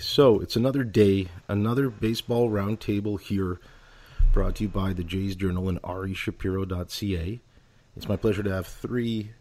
[0.00, 3.58] So it's another day, another baseball roundtable here,
[4.32, 7.40] brought to you by the Jays Journal and arishapiro.ca.
[7.96, 9.32] It's my pleasure to have three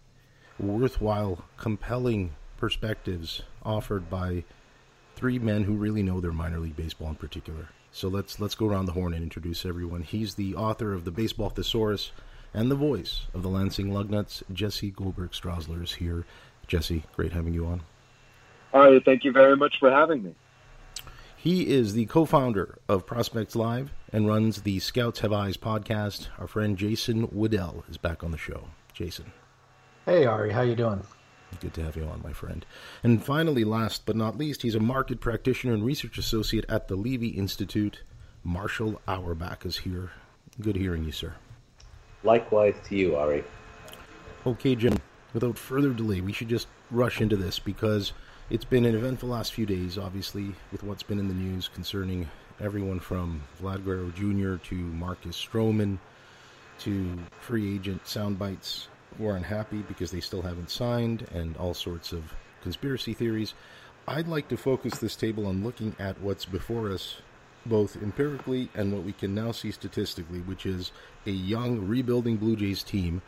[0.59, 4.46] worthwhile, compelling perspectives offered by
[5.15, 7.70] three men who really know their minor league baseball in particular.
[7.92, 10.02] So let's let's go around the horn and introduce everyone.
[10.02, 12.12] He's the author of the Baseball Thesaurus
[12.55, 14.42] and the voice of the Lansing Lugnuts.
[14.52, 16.26] Jesse Goldberg Strassler is here.
[16.66, 17.82] Jesse, great having you on.
[18.74, 20.36] All right, thank you very much for having me.
[21.48, 26.28] He is the co-founder of Prospects Live and runs the Scouts Have Eyes podcast.
[26.37, 28.65] Our friend Jason Woodell is back on the show.
[28.92, 29.32] Jason.
[30.06, 31.04] Hey Ari, how you doing?
[31.61, 32.66] Good to have you on, my friend.
[33.02, 36.97] And finally, last but not least, he's a market practitioner and research associate at the
[36.97, 38.02] Levy Institute.
[38.44, 40.11] Marshall Auerbach is here.
[40.59, 41.34] Good hearing you, sir.
[42.25, 43.45] Likewise to you, Ari.
[44.45, 44.98] Okay, Jim,
[45.34, 48.11] without further delay, we should just rush into this because
[48.50, 52.30] it's been an eventful last few days, obviously, with what's been in the news concerning
[52.61, 54.56] everyone from Vlad Guerrero Jr.
[54.70, 55.98] to Marcus Stroman
[56.80, 58.88] to free agent soundbites
[59.18, 63.53] who are unhappy because they still haven't signed and all sorts of conspiracy theories.
[64.08, 67.18] I'd like to focus this table on looking at what's before us,
[67.66, 70.94] both empirically and what we can now see statistically, which is
[71.25, 73.22] a young, rebuilding Blue Jays team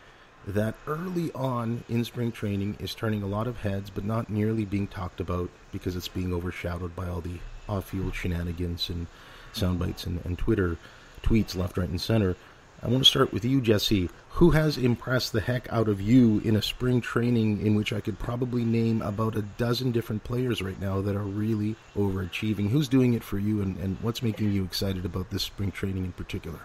[0.47, 4.65] that early on in spring training is turning a lot of heads, but not nearly
[4.65, 9.07] being talked about because it's being overshadowed by all the off-field shenanigans and
[9.53, 10.77] sound bites and, and Twitter
[11.21, 12.35] tweets left, right, and center.
[12.81, 14.09] I want to start with you, Jesse.
[14.33, 17.99] Who has impressed the heck out of you in a spring training in which I
[17.99, 22.69] could probably name about a dozen different players right now that are really overachieving?
[22.69, 26.05] Who's doing it for you, and, and what's making you excited about this spring training
[26.05, 26.59] in particular?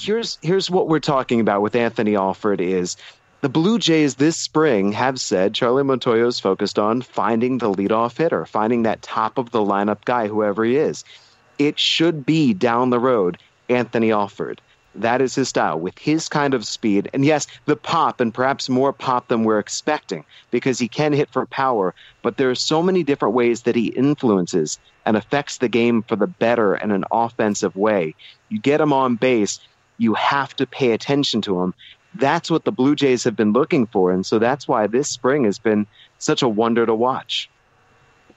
[0.00, 2.96] Here's here's what we're talking about with Anthony Alford is
[3.40, 8.16] the Blue Jays this spring have said Charlie Montoyo is focused on finding the leadoff
[8.16, 11.04] hitter, finding that top of the lineup guy, whoever he is.
[11.58, 14.60] It should be down the road Anthony Alford.
[14.94, 17.10] That is his style with his kind of speed.
[17.12, 21.28] And yes, the pop and perhaps more pop than we're expecting because he can hit
[21.30, 21.92] for power.
[22.22, 26.14] But there are so many different ways that he influences and affects the game for
[26.14, 28.14] the better in an offensive way.
[28.48, 29.58] You get him on base,
[29.98, 31.74] you have to pay attention to him.
[32.14, 34.10] That's what the Blue Jays have been looking for.
[34.12, 35.86] And so that's why this spring has been
[36.18, 37.50] such a wonder to watch.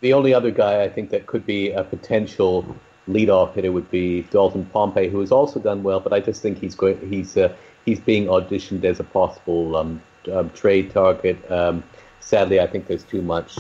[0.02, 2.76] The only other guy I think that could be a potential
[3.08, 6.60] leadoff hitter would be Dalton Pompey, who has also done well, but I just think
[6.60, 7.54] he's going, he's uh,
[7.86, 10.02] he's being auditioned as a possible um,
[10.32, 11.50] um, trade target.
[11.52, 11.84] Um,
[12.20, 13.58] sadly, I think there's too much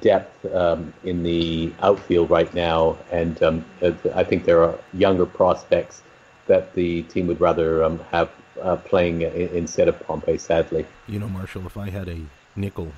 [0.00, 5.26] depth um, in the outfield right now, and um, uh, I think there are younger
[5.26, 6.02] prospects
[6.46, 8.30] that the team would rather um, have
[8.60, 10.38] uh, playing instead of Pompey.
[10.38, 12.20] Sadly, you know, Marshall, if I had a
[12.54, 12.92] nickel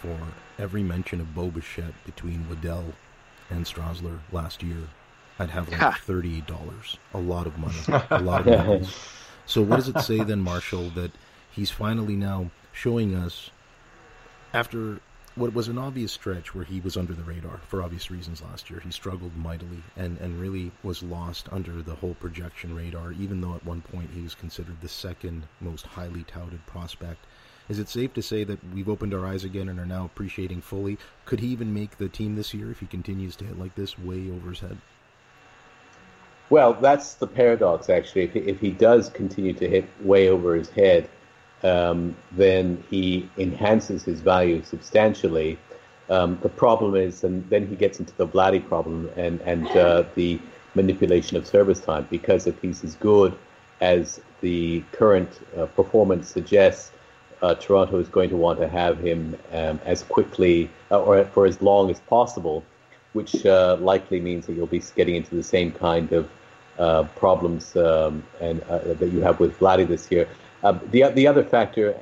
[0.00, 0.16] for
[0.58, 2.92] every mention of Bo Bichette between Woodell
[3.50, 4.88] and Strassler last year,
[5.38, 6.98] I'd have like thirty dollars.
[7.14, 7.78] A lot of money.
[8.10, 8.86] A lot of money.
[9.46, 11.12] so what does it say then, Marshall, that
[11.50, 13.50] he's finally now showing us
[14.52, 15.00] after
[15.38, 18.68] what was an obvious stretch where he was under the radar for obvious reasons last
[18.68, 18.80] year.
[18.80, 23.54] He struggled mightily and, and really was lost under the whole projection radar, even though
[23.54, 27.24] at one point he was considered the second most highly touted prospect.
[27.68, 30.62] Is it safe to say that we've opened our eyes again and are now appreciating
[30.62, 30.98] fully?
[31.24, 33.98] Could he even make the team this year if he continues to hit like this
[33.98, 34.78] way over his head?
[36.50, 38.22] Well, that's the paradox, actually.
[38.22, 41.08] If he, if he does continue to hit way over his head,
[41.62, 45.58] um, then he enhances his value substantially.
[46.08, 50.04] Um, the problem is, and then he gets into the Vladdy problem and, and uh,
[50.14, 50.40] the
[50.74, 53.36] manipulation of service time, because if he's as good
[53.80, 56.92] as the current uh, performance suggests,
[57.42, 61.46] uh, Toronto is going to want to have him um, as quickly uh, or for
[61.46, 62.64] as long as possible,
[63.12, 66.28] which uh, likely means that you'll be getting into the same kind of
[66.78, 70.28] uh, problems um, and that you have with Vladdy this year.
[70.64, 71.92] Um, the the other factor,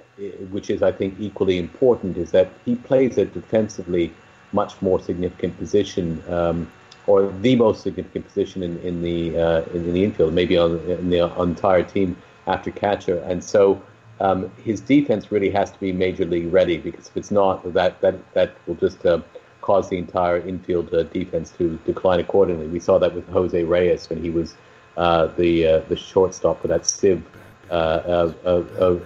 [0.51, 4.13] which is I think equally important, is that he plays a defensively
[4.53, 6.71] much more significant position, um,
[7.07, 11.11] or the most significant position in in the uh, in, the infield, maybe on in
[11.11, 12.17] the entire team
[12.47, 13.83] after catcher, and so
[14.21, 18.01] um, his defense really has to be major league ready because if it's not, that
[18.01, 19.21] that that will just uh,
[19.61, 22.69] cause the entire infield uh, defense to decline accordingly.
[22.69, 24.55] We saw that with Jose Reyes when he was
[24.97, 27.23] uh, the uh, the shortstop for that sieve.
[27.71, 29.03] Uh, of,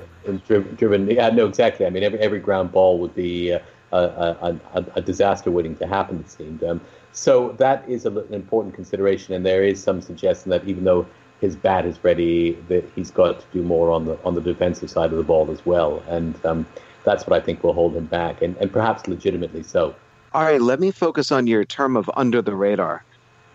[0.46, 1.86] driven, yeah, no, exactly.
[1.86, 3.58] I mean, every every ground ball would be uh,
[3.92, 6.20] a, a, a, disaster waiting to happen.
[6.20, 6.62] It seemed.
[6.62, 6.80] Um,
[7.12, 11.06] so that is an important consideration, and there is some suggestion that even though
[11.40, 14.90] his bat is ready, that he's got to do more on the on the defensive
[14.90, 16.66] side of the ball as well, and um,
[17.04, 19.94] that's what I think will hold him back, and, and perhaps legitimately so.
[20.32, 23.04] All right, let me focus on your term of under the radar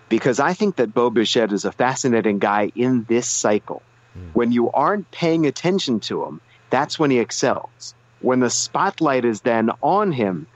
[0.10, 3.82] because I think that Bo Bichette is a fascinating guy in this cycle.
[4.18, 4.34] Mm.
[4.34, 7.94] When you aren't paying attention to him, that's when he excels.
[8.22, 10.48] When the spotlight is then on him,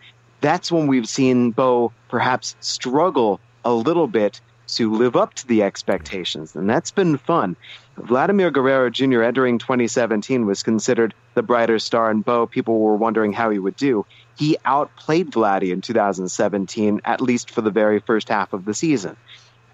[0.42, 4.42] that's when we've seen Bo perhaps struggle a little bit
[4.76, 7.56] to live up to the expectations, and that's been fun.
[7.98, 9.24] Vladimir Guerrero Jr.
[9.24, 13.76] entering 2017 was considered the brighter star, and Bo, people were wondering how he would
[13.76, 14.06] do.
[14.38, 19.18] He outplayed Vladdy in 2017, at least for the very first half of the season.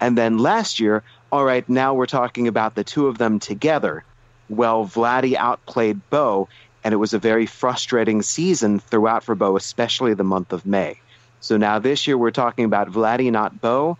[0.00, 4.04] And then last year, all right, now we're talking about the two of them together.
[4.48, 6.48] Well, Vladdy outplayed Bo,
[6.84, 11.00] and it was a very frustrating season throughout for Bo, especially the month of May.
[11.40, 13.98] So now this year we're talking about Vladdy, not Bo.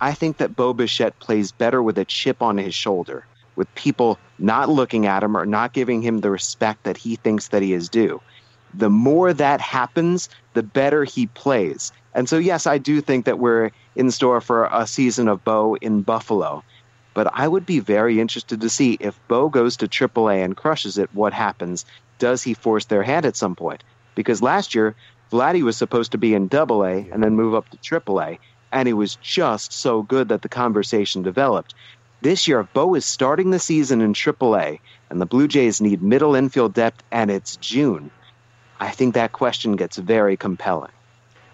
[0.00, 3.24] I think that Bo Bichette plays better with a chip on his shoulder,
[3.56, 7.48] with people not looking at him or not giving him the respect that he thinks
[7.48, 8.20] that he is due.
[8.76, 11.92] The more that happens, the better he plays.
[12.14, 15.76] And so, yes, I do think that we're in store for a season of Bo
[15.76, 16.62] in Buffalo.
[17.14, 20.98] But I would be very interested to see if Bo goes to AAA and crushes
[20.98, 21.84] it, what happens?
[22.18, 23.84] Does he force their hand at some point?
[24.14, 24.94] Because last year,
[25.30, 28.38] Vladdy was supposed to be in AA and then move up to AAA,
[28.72, 31.74] and he was just so good that the conversation developed.
[32.20, 34.80] This year, Bo is starting the season in AAA,
[35.10, 38.10] and the Blue Jays need middle infield depth, and it's June.
[38.80, 40.90] I think that question gets very compelling.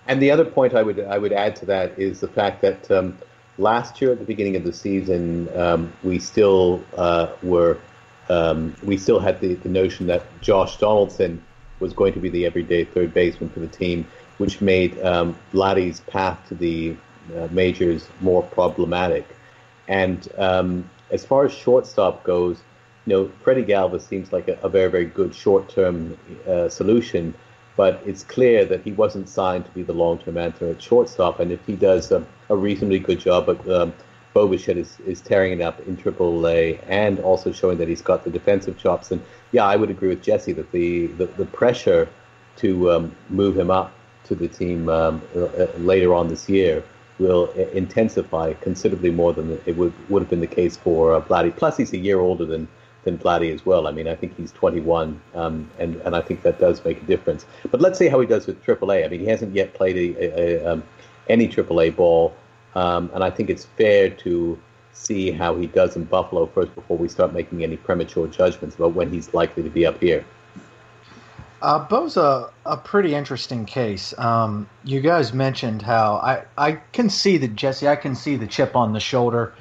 [0.06, 2.90] And the other point I would I would add to that is the fact that
[2.90, 3.16] um,
[3.58, 7.78] last year at the beginning of the season, um, we still uh, were
[8.28, 11.42] um, we still had the, the notion that Josh Donaldson
[11.80, 14.06] was going to be the everyday third baseman for the team,
[14.38, 16.96] which made um, Vladdy's path to the
[17.36, 19.26] uh, majors more problematic.
[19.88, 22.62] And um, as far as shortstop goes,
[23.10, 26.16] you know, Freddie Galvis seems like a, a very, very good short-term
[26.46, 27.34] uh, solution,
[27.76, 31.40] but it's clear that he wasn't signed to be the long-term answer at shortstop.
[31.40, 33.92] And if he does a, a reasonably good job at um,
[34.32, 38.00] Bo Bichette is, is tearing it up in Triple A and also showing that he's
[38.00, 39.10] got the defensive chops.
[39.10, 39.20] And
[39.50, 42.08] yeah, I would agree with Jesse that the, the, the pressure
[42.58, 43.92] to um, move him up
[44.26, 46.84] to the team um, uh, later on this year
[47.18, 51.54] will intensify considerably more than it would, would have been the case for uh, Vladdy.
[51.54, 52.68] Plus, he's a year older than
[53.04, 53.86] than Vladdy as well.
[53.86, 57.04] I mean, I think he's 21, um, and and I think that does make a
[57.04, 57.46] difference.
[57.70, 59.04] But let's see how he does with AAA.
[59.04, 60.82] I mean, he hasn't yet played a, a, a, um,
[61.28, 62.34] any AAA ball,
[62.74, 64.58] um, and I think it's fair to
[64.92, 68.92] see how he does in Buffalo first before we start making any premature judgments about
[68.92, 70.24] when he's likely to be up here.
[71.62, 74.18] Uh, Bo's a, a pretty interesting case.
[74.18, 78.46] Um, you guys mentioned how I, I can see the Jesse, I can see the
[78.46, 79.54] chip on the shoulder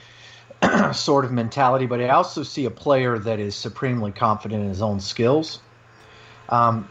[0.94, 4.81] sort of mentality, but I also see a player that is supremely confident in his
[4.81, 5.61] own skills.
[6.50, 6.89] Um,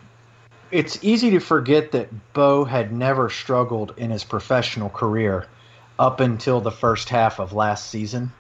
[0.71, 5.47] it's easy to forget that Bo had never struggled in his professional career
[5.99, 8.33] up until the first half of last season.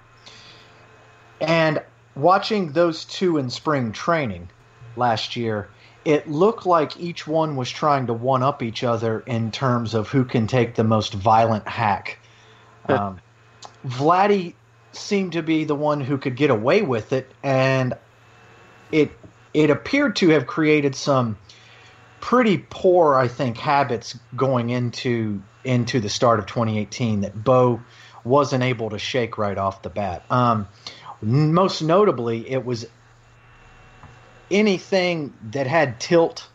[1.40, 1.82] And
[2.14, 4.50] watching those two in spring training
[4.96, 5.68] last year,
[6.04, 10.08] it looked like each one was trying to one up each other in terms of
[10.08, 12.18] who can take the most violent hack.
[12.88, 13.20] Um,
[13.86, 14.54] Vladdy
[14.92, 17.94] seemed to be the one who could get away with it, and
[18.92, 19.10] it
[19.54, 21.38] it appeared to have created some
[22.20, 27.80] pretty poor, I think, habits going into into the start of 2018 that Bo
[28.24, 30.24] wasn't able to shake right off the bat.
[30.30, 30.68] Um,
[31.20, 32.86] most notably, it was
[34.50, 36.48] anything that had tilt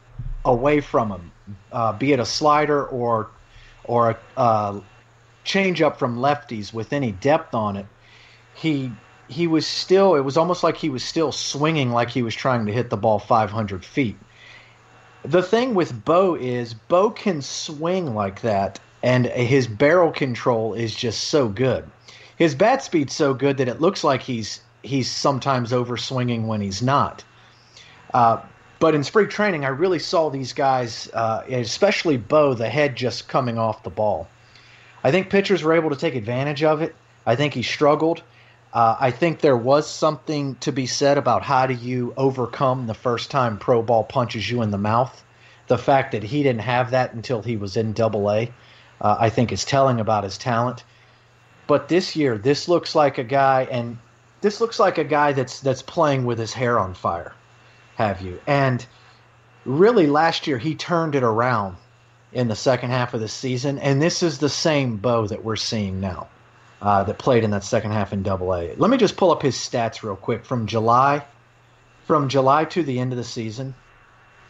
[0.45, 1.31] away from him,
[1.71, 3.29] uh, be it a slider or
[3.83, 4.79] or a uh,
[5.43, 7.85] change up from lefties with any depth on it.
[8.55, 8.91] He
[9.27, 10.15] he was still.
[10.15, 12.97] It was almost like he was still swinging like he was trying to hit the
[12.97, 14.17] ball 500 feet.
[15.23, 20.93] The thing with Bo is Bo can swing like that, and his barrel control is
[20.93, 21.89] just so good.
[22.37, 26.61] His bat speed's so good that it looks like he's he's sometimes over swinging when
[26.61, 27.23] he's not.
[28.13, 28.41] Uh,
[28.79, 33.29] but in spring training, I really saw these guys, uh, especially Bo, the head just
[33.29, 34.27] coming off the ball.
[35.05, 36.93] I think pitchers were able to take advantage of it.
[37.25, 38.23] I think he struggled.
[38.73, 42.93] Uh, I think there was something to be said about how do you overcome the
[42.93, 45.23] first time pro ball punches you in the mouth.
[45.67, 48.51] The fact that he didn't have that until he was in Double A,
[48.99, 50.83] uh, I think, is telling about his talent.
[51.67, 53.97] But this year, this looks like a guy, and
[54.41, 57.33] this looks like a guy that's that's playing with his hair on fire
[57.95, 58.39] have you?
[58.47, 58.85] And
[59.65, 61.77] really, last year he turned it around
[62.31, 65.55] in the second half of the season, and this is the same Bo that we're
[65.55, 66.27] seeing now.
[66.83, 68.75] Uh, that played in that second half in Double A.
[68.75, 71.25] Let me just pull up his stats real quick from July,
[72.03, 73.73] from July to the end of the season.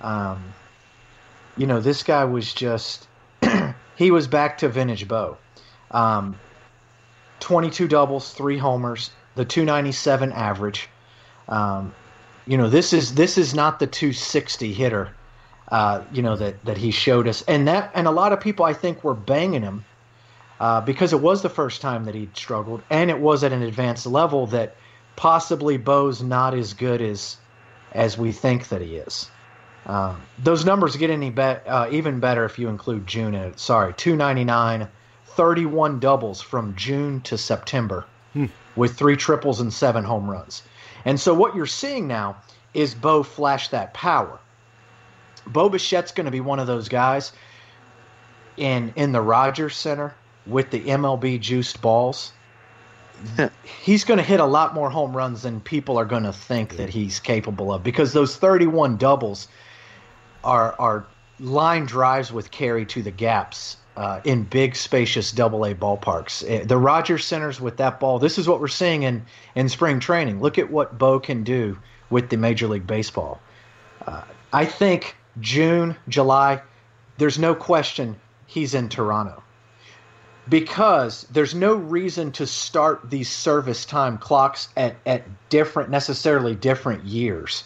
[0.02, 0.44] Um,
[1.56, 3.08] you know, this guy was just
[3.98, 5.38] he was back to vintage Bo.
[5.92, 6.40] Um,
[7.40, 10.90] 22 doubles, three homers, the 297 average.
[11.48, 11.94] Um,
[12.48, 15.14] you know, this is this is not the 260 hitter.
[15.68, 18.66] Uh, you know that that he showed us, and that and a lot of people
[18.66, 19.86] I think were banging him
[20.64, 23.62] uh, because it was the first time that he'd struggled, and it was at an
[23.64, 24.78] advanced level that
[25.18, 27.36] possibly Bo's not as good as
[27.92, 29.30] as we think that he is.
[29.88, 33.60] Um, those numbers get any be- uh, even better if you include June in it.
[33.60, 34.88] Sorry, 299,
[35.26, 38.46] 31 doubles from June to September Hmm.
[38.78, 40.64] with three triples and seven home runs.
[41.04, 42.38] And so what you're seeing now
[42.74, 44.40] is Bo flash that power.
[45.46, 47.34] Bo Bichette's going to be one of those guys
[48.56, 50.16] in in the Rogers Center
[50.46, 52.32] with the MLB juiced balls.
[53.84, 56.78] he's going to hit a lot more home runs than people are going to think
[56.78, 59.48] that he's capable of because those 31 doubles
[60.44, 61.06] are are
[61.40, 66.44] line drives with carry to the gaps uh, in big spacious double A ballparks.
[66.48, 68.20] Eh, The Rogers Centers with that ball.
[68.20, 70.42] This is what we're seeing in in spring training.
[70.42, 71.78] Look at what Bo can do
[72.10, 73.40] with the Major League Baseball.
[74.06, 76.62] Uh, I think June, July,
[77.18, 78.16] there's no question
[78.48, 79.42] he's in Toronto
[80.50, 87.06] because there's no reason to start these service time clocks at, at different necessarily different
[87.06, 87.64] years.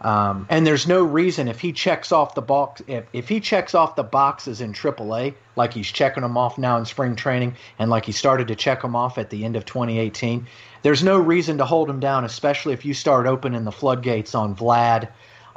[0.00, 3.74] Um, and there's no reason if he checks off the box if, if he checks
[3.74, 7.90] off the boxes in AAA like he's checking them off now in spring training and
[7.90, 10.46] like he started to check them off at the end of 2018
[10.82, 14.54] there's no reason to hold him down especially if you start opening the floodgates on
[14.54, 15.08] Vlad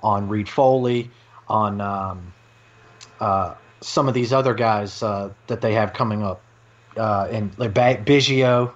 [0.02, 1.12] on Reid Foley
[1.48, 2.34] on um,
[3.20, 6.42] uh, some of these other guys uh, that they have coming up
[6.98, 8.74] uh, and like Biggio,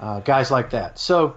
[0.00, 0.98] uh, guys like that.
[0.98, 1.36] So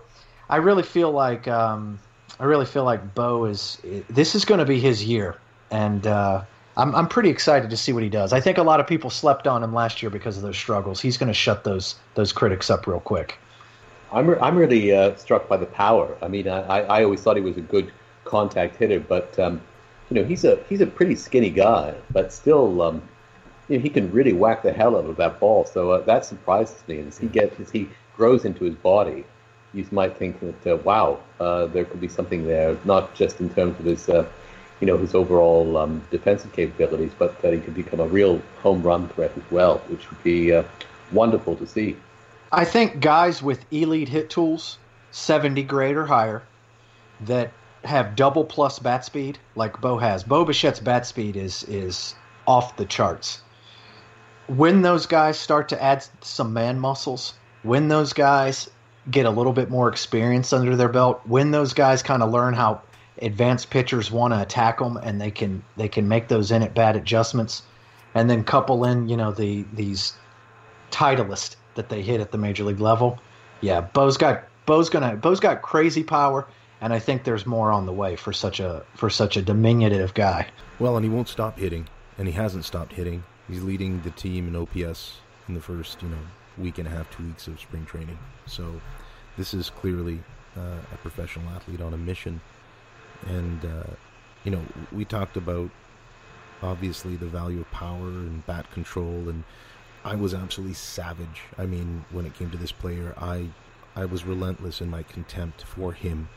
[0.49, 1.99] I really feel like um,
[2.39, 3.79] I really feel like Bo is
[4.09, 5.37] this is going to be his year,
[5.71, 6.43] and uh,
[6.75, 8.33] I'm I'm pretty excited to see what he does.
[8.33, 11.01] I think a lot of people slept on him last year because of those struggles.
[11.01, 13.37] He's going to shut those those critics up real quick.
[14.11, 16.15] I'm, re- I'm really uh, struck by the power.
[16.21, 17.91] I mean, I, I always thought he was a good
[18.25, 19.59] contact hitter, but um,
[20.09, 23.01] you know, he's a he's a pretty skinny guy, but still, um,
[23.73, 25.65] you know, he can really whack the hell out of that ball.
[25.65, 26.99] So uh, that surprises me.
[26.99, 29.25] As he gets as he grows into his body,
[29.73, 33.49] you might think that uh, wow, uh, there could be something there, not just in
[33.49, 34.07] terms of his.
[34.07, 34.27] Uh,
[34.79, 38.83] you know his overall um, defensive capabilities, but that he could become a real home
[38.83, 40.63] run threat as well, which would be uh,
[41.13, 41.95] wonderful to see.
[42.51, 44.77] I think guys with elite hit tools,
[45.11, 46.43] 70 grade or higher,
[47.21, 47.53] that
[47.85, 50.25] have double plus bat speed, like Bo has.
[50.25, 52.15] Bo Bichette's bat speed is is
[52.45, 53.42] off the charts.
[54.47, 57.33] When those guys start to add some man muscles,
[57.63, 58.69] when those guys
[59.09, 62.53] get a little bit more experience under their belt, when those guys kind of learn
[62.53, 62.81] how
[63.21, 66.73] advanced pitchers want to attack them and they can they can make those in at
[66.73, 67.63] bat adjustments,
[68.13, 70.13] and then couple in you know the these
[70.91, 73.19] titleist that they hit at the major league level.
[73.61, 76.47] Yeah, Bo's got Bo's gonna Bo's got crazy power,
[76.81, 80.13] and I think there's more on the way for such a for such a diminutive
[80.13, 80.47] guy.
[80.79, 83.23] Well, and he won't stop hitting, and he hasn't stopped hitting.
[83.47, 86.17] He's leading the team in OPS in the first, you know,
[86.57, 88.17] week and a half, two weeks of spring training.
[88.45, 88.79] So,
[89.37, 90.19] this is clearly
[90.55, 92.39] uh, a professional athlete on a mission.
[93.27, 93.91] And uh,
[94.43, 95.69] you know, we talked about
[96.61, 99.43] obviously the value of power and bat control, and
[100.05, 101.43] I was absolutely savage.
[101.57, 103.47] I mean, when it came to this player, I
[103.95, 106.29] I was relentless in my contempt for him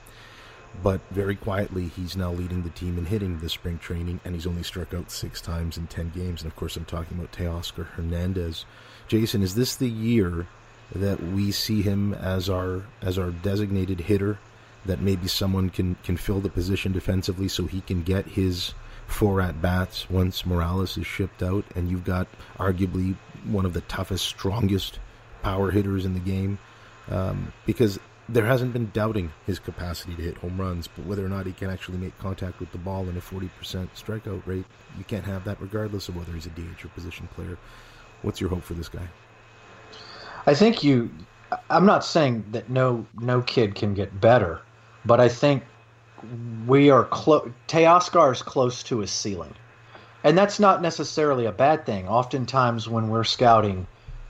[0.82, 4.46] but very quietly he's now leading the team in hitting this spring training and he's
[4.46, 6.42] only struck out six times in 10 games.
[6.42, 8.64] And of course i'm talking about teoscar hernandez.
[9.08, 10.46] Jason is this the year
[10.94, 14.38] that we see him as our as our designated hitter
[14.84, 18.74] that maybe someone can can fill the position defensively so he can get his
[19.06, 21.64] four at bats once morales is shipped out?
[21.74, 24.98] And you've got arguably one of the toughest strongest
[25.42, 26.58] power hitters in the game.
[27.08, 31.28] Um, because there hasn't been doubting his capacity to hit home runs, but whether or
[31.28, 33.48] not he can actually make contact with the ball in a 40%
[33.94, 34.64] strikeout rate,
[34.98, 37.56] you can't have that regardless of whether he's a DH or position player.
[38.22, 39.06] What's your hope for this guy?
[40.46, 41.10] I think you.
[41.70, 44.60] I'm not saying that no no kid can get better,
[45.04, 45.62] but I think
[46.66, 47.50] we are close.
[47.68, 49.54] Teoscar is close to his ceiling,
[50.24, 52.08] and that's not necessarily a bad thing.
[52.08, 53.86] Oftentimes, when we're scouting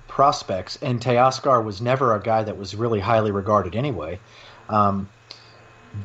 [0.08, 4.18] prospects, and Teoscar was never a guy that was really highly regarded anyway.
[4.68, 5.08] Um,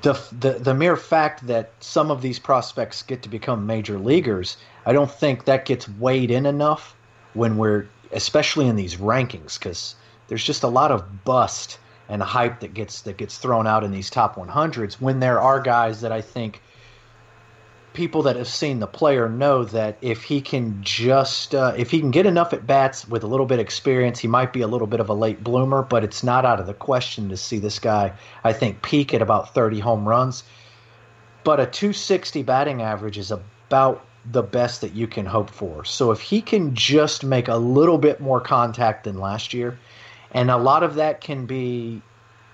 [0.01, 4.57] the, the the mere fact that some of these prospects get to become major leaguers,
[4.85, 6.95] I don't think that gets weighed in enough
[7.33, 9.95] when we're especially in these rankings because
[10.27, 11.77] there's just a lot of bust
[12.09, 15.59] and hype that gets that gets thrown out in these top 100s when there are
[15.59, 16.61] guys that I think
[17.93, 21.99] people that have seen the player know that if he can just uh, if he
[21.99, 24.67] can get enough at bats with a little bit of experience, he might be a
[24.67, 25.81] little bit of a late bloomer.
[25.81, 28.13] But it's not out of the question to see this guy.
[28.43, 30.43] I think peak at about 30 home runs.
[31.43, 35.83] But a 260 batting average is about the best that you can hope for.
[35.83, 39.79] So if he can just make a little bit more contact than last year,
[40.31, 42.01] and a lot of that can be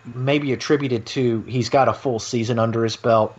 [0.05, 3.37] maybe attributed to he's got a full season under his belt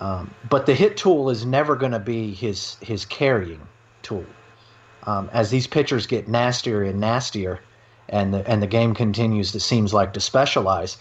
[0.00, 3.60] um, but the hit tool is never going to be his his carrying
[4.02, 4.24] tool.
[5.04, 7.60] Um, as these pitchers get nastier and nastier,
[8.08, 10.96] and the and the game continues, it seems like to specialize.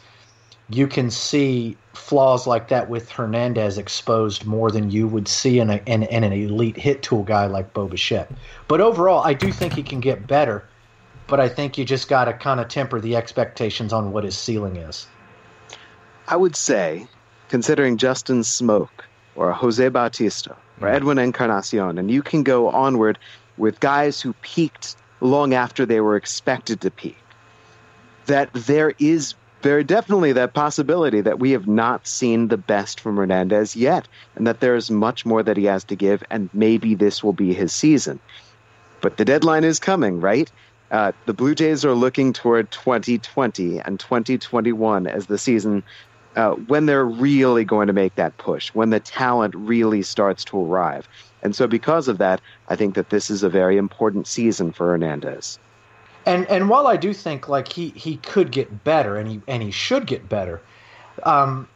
[0.71, 5.71] You can see flaws like that with Hernandez exposed more than you would see in,
[5.71, 8.31] a, in, in an elite hit tool guy like Bo Bichette.
[8.67, 10.67] But overall, I do think he can get better.
[11.25, 14.37] But I think you just got to kind of temper the expectations on what his
[14.37, 15.07] ceiling is.
[16.27, 17.07] I would say
[17.49, 18.89] considering Justin Smoak
[19.35, 20.93] or Jose Bautista or mm.
[20.93, 23.17] Edwin Encarnacion, and you can go onward
[23.57, 27.17] with guys who peaked long after they were expected to peak.
[28.27, 33.17] That there is very definitely that possibility that we have not seen the best from
[33.17, 36.95] Hernandez yet, and that there is much more that he has to give, and maybe
[36.95, 38.19] this will be his season.
[39.01, 40.49] But the deadline is coming, right?
[40.91, 45.83] Uh, the Blue Jays are looking toward 2020 and 2021 as the season
[46.39, 50.57] uh, when they're really going to make that push, when the talent really starts to
[50.57, 51.05] arrive.
[51.43, 54.87] And so, because of that, I think that this is a very important season for
[54.87, 55.59] Hernandez.
[56.25, 59.61] And and while I do think like he, he could get better and he and
[59.61, 60.61] he should get better,
[61.23, 61.67] um,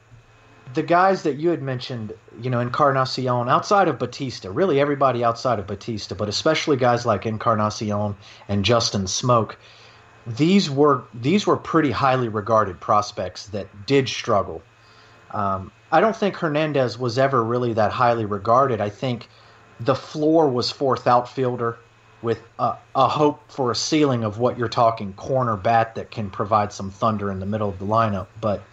[0.73, 5.59] the guys that you had mentioned, you know, Encarnacion, outside of Bautista, really everybody outside
[5.59, 8.15] of Bautista, but especially guys like Encarnacion
[8.47, 9.55] and Justin Smoak,
[10.25, 14.61] these were these were pretty highly regarded prospects that did struggle.
[15.31, 18.79] Um, I don't think Hernandez was ever really that highly regarded.
[18.81, 19.27] I think
[19.79, 21.77] the floor was fourth outfielder
[22.21, 26.29] with a, a, hope for a ceiling of what you're talking corner bat that can
[26.29, 28.27] provide some thunder in the middle of the lineup.
[28.39, 28.63] But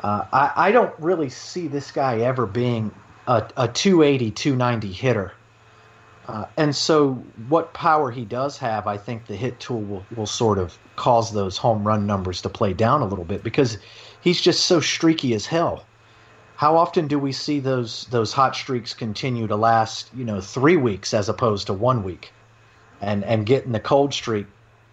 [0.00, 2.92] uh, I, I, don't really see this guy ever being
[3.26, 5.32] a, a 280, 290 hitter.
[6.28, 7.14] Uh, and so,
[7.48, 11.32] what power he does have, I think the hit tool will, will sort of cause
[11.32, 13.78] those home run numbers to play down a little bit because
[14.20, 15.84] he's just so streaky as hell.
[16.56, 20.76] How often do we see those those hot streaks continue to last, you know, three
[20.76, 22.32] weeks as opposed to one week,
[23.00, 24.46] and and getting the cold streak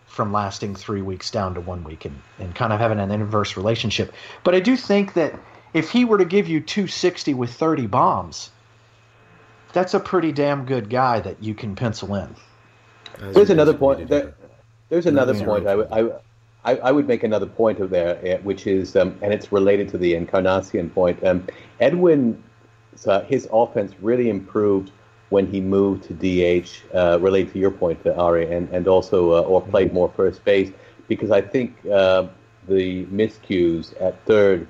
[0.07, 3.55] from lasting three weeks down to one week and, and kind of having an inverse
[3.55, 4.12] relationship.
[4.43, 5.39] But I do think that
[5.73, 8.49] if he were to give you 260 with 30 bombs,
[9.71, 12.35] that's a pretty damn good guy that you can pencil in.
[13.19, 14.07] There's another point.
[14.09, 14.33] There,
[14.89, 15.67] there's another point.
[15.67, 16.10] I,
[16.65, 19.88] I, I, would make another point of there, eh, which is, um, and it's related
[19.89, 21.23] to the Encarnacion point.
[21.23, 21.47] Um,
[21.80, 22.43] Edwin,
[23.06, 24.91] uh, his offense really improved
[25.30, 29.34] when he moved to DH, uh, related to your point, uh, Ari, and, and also,
[29.34, 30.71] uh, or played more first base,
[31.08, 32.28] because I think uh,
[32.67, 34.67] the miscues at third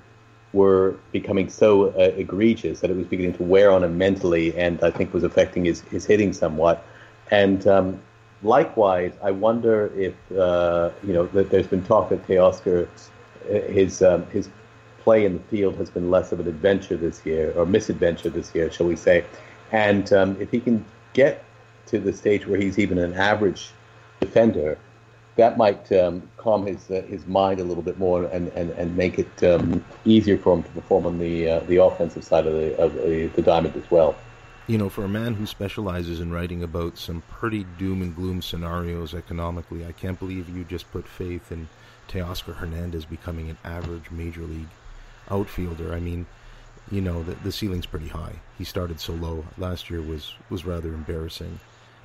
[0.51, 4.83] were becoming so uh, egregious that it was beginning to wear on him mentally, and
[4.83, 6.85] I think was affecting his, his hitting somewhat.
[7.31, 8.01] And um,
[8.43, 12.87] likewise, I wonder if uh, you know that there's been talk that Teoscar,
[13.47, 14.49] his um, his
[14.99, 18.53] play in the field has been less of an adventure this year, or misadventure this
[18.53, 19.25] year, shall we say?
[19.71, 21.43] And um, if he can get
[21.87, 23.71] to the stage where he's even an average
[24.19, 24.77] defender,
[25.35, 28.95] that might um, calm his uh, his mind a little bit more and, and, and
[28.95, 32.53] make it um, easier for him to perform on the uh, the offensive side of
[32.53, 34.15] the of the, the diamond as well.
[34.69, 38.39] You know, for a man who specializes in writing about some pretty doom and gloom
[38.43, 41.67] scenarios economically, I can't believe you just put faith in
[42.07, 44.69] Teoscar Hernandez becoming an average major league
[45.31, 45.91] outfielder.
[45.91, 46.27] I mean,
[46.91, 48.35] you know, the, the ceiling's pretty high.
[48.59, 49.43] He started so low.
[49.57, 51.59] Last year was was rather embarrassing.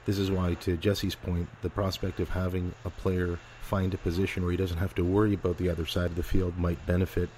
[0.07, 4.42] This is why, to Jesse's point, the prospect of having a player find a position
[4.42, 7.29] where he doesn't have to worry about the other side of the field might benefit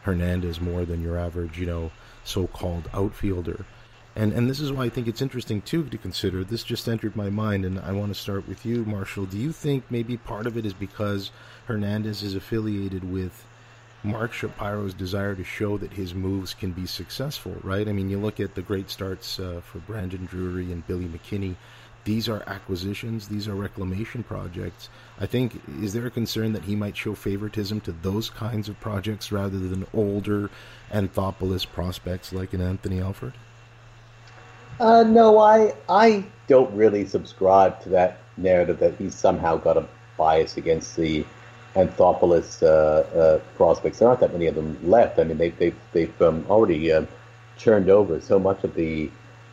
[0.00, 1.90] Hernandez more than your average, you know,
[2.24, 3.66] so-called outfielder.
[4.14, 6.44] And and this is why I think it's interesting too to consider.
[6.44, 9.26] This just entered my mind, and I want to start with you, Marshall.
[9.26, 11.30] Do you think maybe part of it is because
[11.66, 13.46] Hernandez is affiliated with
[14.04, 17.88] Mark Shapiro's desire to show that his moves can be successful, right?
[17.88, 21.54] I mean, you look at the great starts uh, for Brandon Drury and Billy McKinney
[22.04, 24.88] these are acquisitions, these are reclamation projects.
[25.20, 28.80] I think, is there a concern that he might show favoritism to those kinds of
[28.80, 30.50] projects rather than older
[30.90, 33.34] Anthopoulos prospects like an Anthony Alford?
[34.80, 39.86] Uh, no, I I don't really subscribe to that narrative that he's somehow got a
[40.16, 41.24] bias against the
[41.74, 42.66] Anthopoulos uh,
[43.18, 43.98] uh, prospects.
[43.98, 45.18] There aren't that many of them left.
[45.18, 47.06] I mean, they, they've they've um, already uh,
[47.56, 49.10] churned over so much of the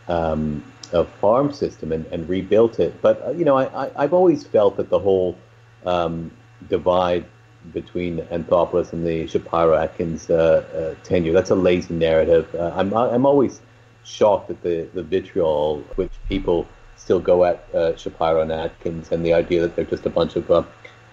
[0.07, 3.01] um, a farm system and, and rebuilt it.
[3.01, 5.37] But uh, you know, I, I have always felt that the whole
[5.85, 6.31] um,
[6.67, 7.25] divide
[7.73, 12.53] between Anthopoulos and the Shapiro Atkins uh, uh, tenure that's a lazy narrative.
[12.55, 13.61] Uh, I'm I'm always
[14.03, 19.25] shocked at the the vitriol which people still go at uh, Shapiro and Atkins and
[19.25, 20.63] the idea that they're just a bunch of uh,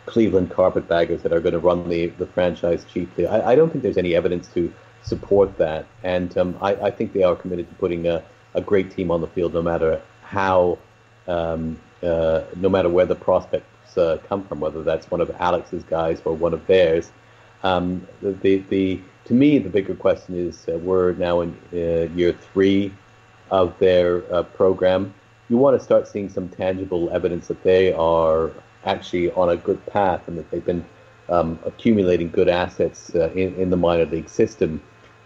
[0.07, 3.27] Cleveland carpetbaggers that are going to run the, the franchise cheaply.
[3.27, 4.73] I, I don't think there's any evidence to
[5.03, 5.87] support that.
[6.03, 8.23] And um, I, I, think they are committed to putting a,
[8.55, 10.79] a great team on the field no matter how,
[11.29, 15.83] um, uh, no matter where the prospects uh, come from, whether that's one of Alex's
[15.85, 17.11] guys or one of theirs.
[17.63, 22.13] Um, the, the, the, to me, the bigger question is uh, we're now in uh,
[22.15, 22.93] year three
[23.51, 25.15] of their uh, program
[25.49, 28.51] you want to start seeing some tangible evidence that they are
[28.85, 30.85] actually on a good path and that they've been
[31.29, 34.83] um, accumulating good assets uh, in, in the minor league system.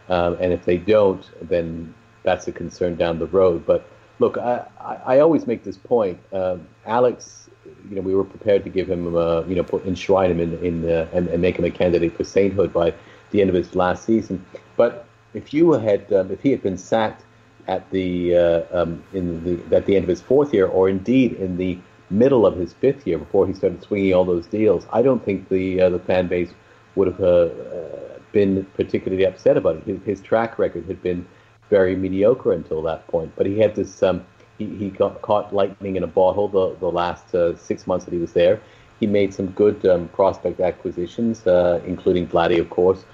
[0.09, 3.65] Um, and if they don't, then that's a concern down the road.
[3.65, 3.87] But
[4.19, 4.67] look, I,
[5.07, 6.19] I, always make this point.
[6.33, 7.49] Uh, Alex,
[7.89, 10.65] you know, we were prepared to give him, uh, you know, put, enshrine him in,
[10.65, 12.93] in uh, and, and, make him a candidate for sainthood by
[13.31, 14.45] the end of his last season.
[14.77, 17.25] But if you had, um, if he had been sacked
[17.69, 21.35] at the uh, um, in the at the end of his fourth year, or indeed
[21.35, 21.79] in the
[22.11, 25.49] middle of his fifth year, before he started swinging all those deals, I don't think
[25.49, 26.53] the uh, the fan base
[26.97, 29.85] would have uh, uh, been particularly upset about it.
[29.85, 31.27] His, his, track record had been
[31.69, 34.03] very mediocre until that point, but he had this.
[34.03, 34.25] Um,
[34.59, 38.12] he, he got caught lightning in a bottle the the last uh, six months that
[38.12, 38.61] he was there.
[38.99, 43.05] He made some good um, prospect acquisitions, uh, including Vladdy, of course.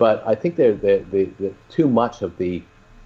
[0.00, 0.78] But I think they're,
[1.68, 2.62] too much of the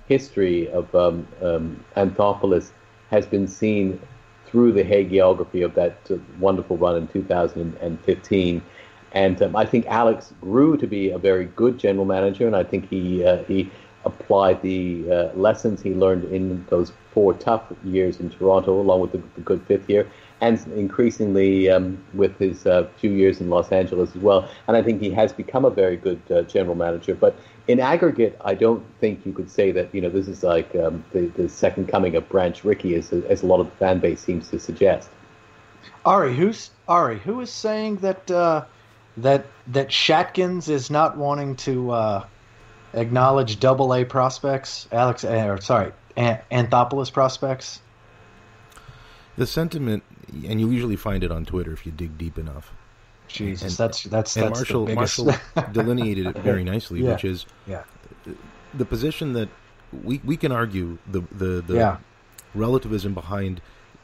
[0.07, 2.70] history of um, um, Anthopoulos
[3.11, 4.00] has been seen
[4.46, 8.62] through the hagiography of that uh, wonderful run in 2015.
[9.11, 12.62] And um, I think Alex grew to be a very good general manager, and I
[12.62, 13.72] think he uh, he
[14.04, 19.12] applied the uh, lessons he learned in those four tough years in Toronto, along with
[19.12, 20.09] the, the good fifth year,
[20.40, 24.49] and increasingly um, with his uh, few years in Los Angeles as well.
[24.68, 27.14] And I think he has become a very good uh, general manager.
[27.14, 27.37] But
[27.68, 31.05] in aggregate, I don't think you could say that you know this is like um,
[31.12, 34.20] the the second coming of Branch Rickey, as as a lot of the fan base
[34.20, 35.09] seems to suggest.
[36.05, 37.18] Ari, who's Ari?
[37.20, 38.64] Who is saying that uh,
[39.18, 42.25] that that Shatkins is not wanting to uh,
[42.92, 44.88] acknowledge Double A prospects?
[44.92, 47.81] Alex, uh, or sorry, Anthopoulos prospects.
[49.37, 50.03] The sentiment,
[50.47, 52.73] and you usually find it on Twitter if you dig deep enough
[53.29, 55.33] Jesus, and, that's that's and that's Marshall Marshall
[55.73, 57.12] delineated it very nicely, yeah.
[57.12, 57.83] which is yeah.
[58.75, 59.49] the position that
[60.03, 61.97] we we can argue the the, the yeah.
[62.55, 63.61] relativism behind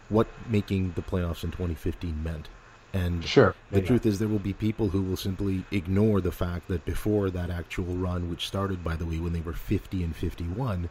[0.09, 2.49] what making the playoffs in 2015 meant.
[2.93, 6.33] And sure, the yeah, truth is, there will be people who will simply ignore the
[6.33, 10.03] fact that before that actual run, which started, by the way, when they were 50
[10.03, 10.88] and 51,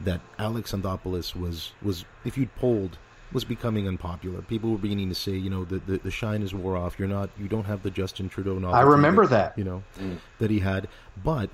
[0.00, 2.96] that Alex Anthopoulos was was if you'd polled
[3.32, 4.42] was becoming unpopular.
[4.42, 6.98] People were beginning to say, you know, the, the, the shine is wore off.
[6.98, 8.76] You're not, you don't have the Justin Trudeau knowledge.
[8.76, 10.18] I remember that, you know, mm.
[10.38, 10.88] that he had.
[11.22, 11.50] But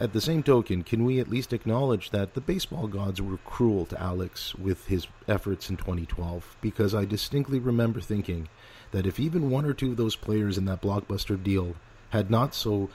[0.00, 3.86] at the same token, can we at least acknowledge that the baseball gods were cruel
[3.86, 6.56] to Alex with his efforts in 2012?
[6.60, 8.48] Because I distinctly remember thinking
[8.90, 11.76] that if even one or two of those players in that blockbuster deal
[12.10, 12.90] had not so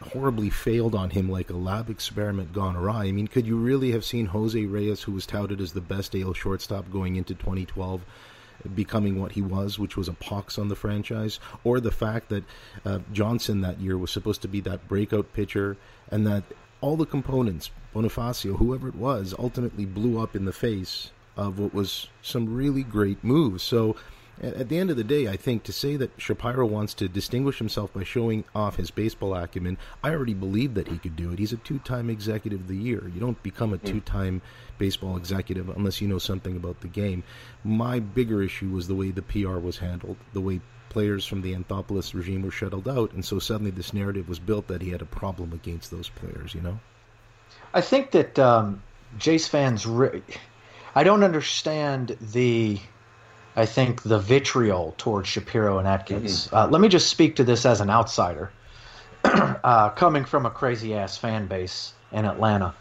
[0.00, 3.04] horribly failed on him like a lab experiment gone awry.
[3.04, 6.14] I mean, could you really have seen Jose Reyes, who was touted as the best
[6.14, 8.02] AL shortstop going into 2012,
[8.74, 11.38] becoming what he was, which was a pox on the franchise?
[11.64, 12.44] Or the fact that
[12.84, 15.76] uh, Johnson that year was supposed to be that breakout pitcher
[16.10, 16.44] and that
[16.80, 21.74] all the components, Bonifacio, whoever it was, ultimately blew up in the face of what
[21.74, 23.62] was some really great moves.
[23.62, 23.96] So
[24.42, 27.58] at the end of the day, I think to say that Shapiro wants to distinguish
[27.58, 31.38] himself by showing off his baseball acumen, I already believe that he could do it.
[31.38, 33.10] He's a two-time executive of the year.
[33.12, 33.86] You don't become a hmm.
[33.86, 34.42] two-time
[34.78, 37.22] baseball executive unless you know something about the game.
[37.64, 41.54] My bigger issue was the way the PR was handled, the way players from the
[41.54, 45.02] Anthopoulos regime were shuttled out, and so suddenly this narrative was built that he had
[45.02, 46.54] a problem against those players.
[46.54, 46.80] You know,
[47.74, 48.82] I think that um,
[49.18, 49.86] Jays fans.
[49.86, 50.22] Re-
[50.94, 52.80] I don't understand the
[53.60, 56.46] I think, the vitriol towards Shapiro and Atkins.
[56.46, 56.56] Mm-hmm.
[56.56, 58.50] Uh, let me just speak to this as an outsider,
[59.24, 62.74] uh, coming from a crazy ass fan base in Atlanta.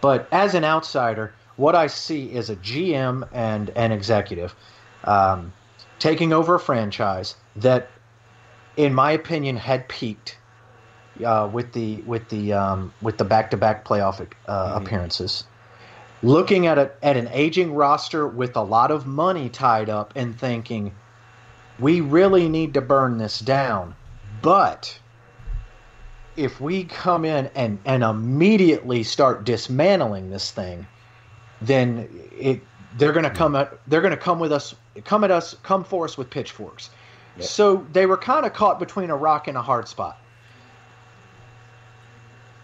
[0.00, 4.56] But as an outsider, what I see is a GM and an executive
[5.04, 5.52] um,
[6.00, 7.88] taking over a franchise that,
[8.76, 10.36] in my opinion, had peaked
[11.24, 14.26] uh, with the with the um, with the back to back playoff uh,
[14.74, 14.84] mm-hmm.
[14.84, 15.44] appearances
[16.24, 20.38] looking at a, at an aging roster with a lot of money tied up and
[20.38, 20.92] thinking
[21.78, 23.94] we really need to burn this down
[24.42, 24.98] but
[26.36, 30.86] if we come in and, and immediately start dismantling this thing
[31.60, 32.08] then
[32.38, 32.60] it
[32.96, 35.84] they're going to come at they're going to come with us come at us come
[35.84, 36.90] for us with pitchforks.
[37.36, 37.46] Yep.
[37.46, 40.18] So they were kind of caught between a rock and a hard spot.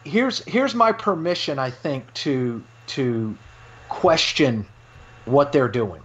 [0.05, 3.37] Here's here's my permission I think to to
[3.91, 4.65] question
[5.27, 6.01] what they're doing.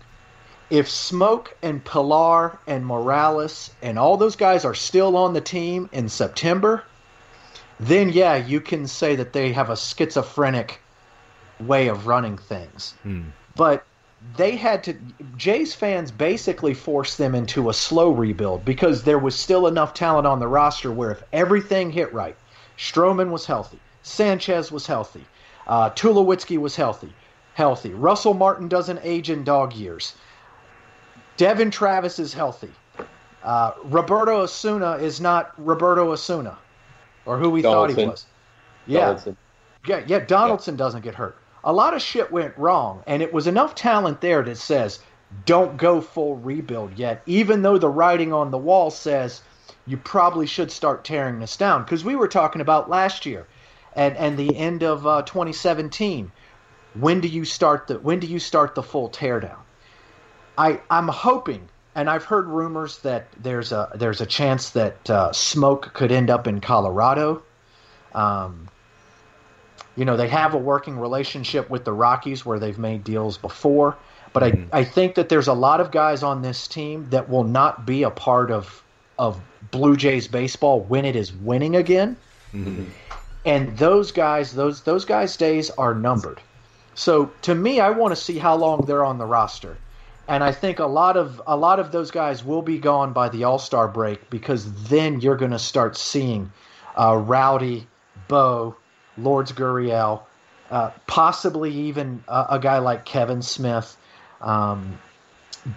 [0.70, 5.90] If Smoak and Pillar and Morales and all those guys are still on the team
[5.94, 6.84] in September,
[7.80, 10.82] then yeah, you can say that they have a schizophrenic
[11.60, 12.96] way of running things.
[13.04, 13.30] Hmm.
[13.56, 13.86] But
[14.38, 14.96] they had to
[15.38, 20.26] Jays fans basically forced them into a slow rebuild because there was still enough talent
[20.26, 22.36] on the roster where if everything hit right,
[22.78, 25.26] Stroman was healthy, Sanchez was healthy,
[25.68, 27.14] uh, Tulowitzki was healthy,
[27.56, 27.94] healthy.
[27.94, 30.14] Russell Martin doesn't age in dog years.
[31.38, 32.72] Devon Travis is healthy.
[33.42, 36.58] Uh, Roberto Osuna is not Roberto Osuna,
[37.26, 37.96] or who we Donaldson.
[37.96, 38.26] thought he was.
[38.88, 39.38] Yeah, Donaldson.
[39.88, 40.20] yeah, yeah.
[40.20, 40.80] Donaldson yeah.
[40.80, 41.38] doesn't get hurt.
[41.64, 45.00] A lot of shit went wrong, and it was enough talent there that says
[45.46, 49.42] don't go full rebuild yet, even though the writing on the wall says
[49.88, 51.84] you probably should start tearing this down.
[51.84, 53.48] Because we were talking about last year,
[53.96, 56.34] and and the end of uh, 2017
[57.00, 59.58] when do you start the when do you start the full teardown?
[60.58, 65.30] I I'm hoping, and I've heard rumors that there's a there's a chance that uh,
[65.32, 67.44] Smoak could end up in Colorado.
[68.14, 68.70] Um,
[69.96, 73.98] you know they have a working relationship with the Rockies where they've made deals before,
[74.34, 74.74] but mm-hmm.
[74.74, 77.86] I I think that there's a lot of guys on this team that will not
[77.86, 78.84] be a part of
[79.18, 79.40] of
[79.72, 82.18] Blue Jays baseball when it is winning again.
[82.54, 82.86] Mm-hmm.
[83.46, 86.42] And those guys, those those guys' days are numbered.
[86.96, 89.78] So to me, I want to see how long they're on the roster,
[90.28, 93.30] and I think a lot of a lot of those guys will be gone by
[93.30, 96.52] the All Star break because then you're going to start seeing
[96.96, 97.88] uh, Rowdy,
[98.30, 98.78] Bo,
[99.18, 100.24] Lourdes Gurriel,
[100.72, 103.98] uh, possibly even a, a, guy like Kevin Smith,
[104.40, 104.98] um,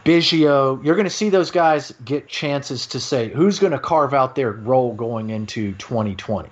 [0.04, 0.82] Biggio.
[0.84, 4.36] You're going to see those guys get chances to say who's going to carve out
[4.36, 6.48] their role going into 2020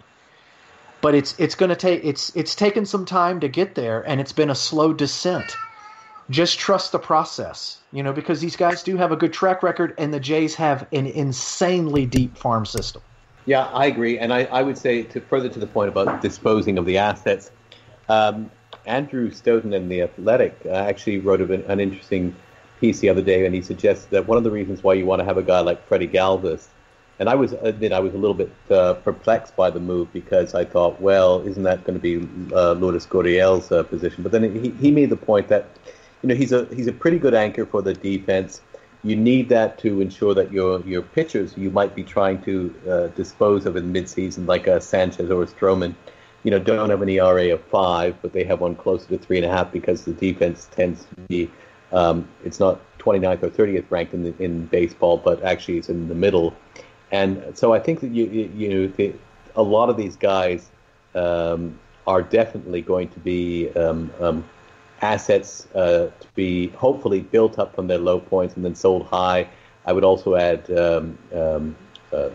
[1.06, 4.20] but it's it's going to take it's it's taken some time to get there and
[4.20, 5.56] it's been a slow descent.
[6.30, 9.94] Just trust the process you know because these guys do have a good track record
[9.98, 13.02] and the jays have an insanely deep farm system.
[13.44, 16.76] Yeah i agree and i, I would say to further to the point about disposing
[16.76, 17.52] of the assets
[18.08, 18.50] um,
[18.84, 22.34] andrew stoeten in the athletic uh, actually wrote an, an interesting
[22.80, 25.20] piece the other day and he suggested that one of the reasons why you want
[25.20, 26.66] to have a guy like freddie galvis
[27.18, 30.54] and I was admit I was a little bit uh, perplexed by the move because
[30.54, 34.22] I thought, well, isn't that going to be uh, Lourdes Gurriel's uh, position?
[34.22, 35.68] But then he, he made the point that
[36.22, 38.60] you know he's a he's a pretty good anchor for the defense.
[39.02, 43.06] You need that to ensure that your your pitchers you might be trying to uh,
[43.08, 45.94] dispose of in midseason, like a Sanchez or a Stroman,
[46.42, 49.38] you know, don't have an ERA of five, but they have one closer to three
[49.38, 51.50] and a half because the defense tends to be
[51.92, 56.08] um, it's not 29th or 30th ranked in the, in baseball, but actually it's in
[56.08, 56.54] the middle
[57.10, 59.14] and so I think that you you, you the,
[59.54, 60.68] a lot of these guys
[61.14, 64.44] um, are definitely going to be um, um,
[65.02, 69.48] assets uh, to be hopefully built up from their low points and then sold high.
[69.84, 71.76] I would also add um, um,
[72.12, 72.30] uh, uh,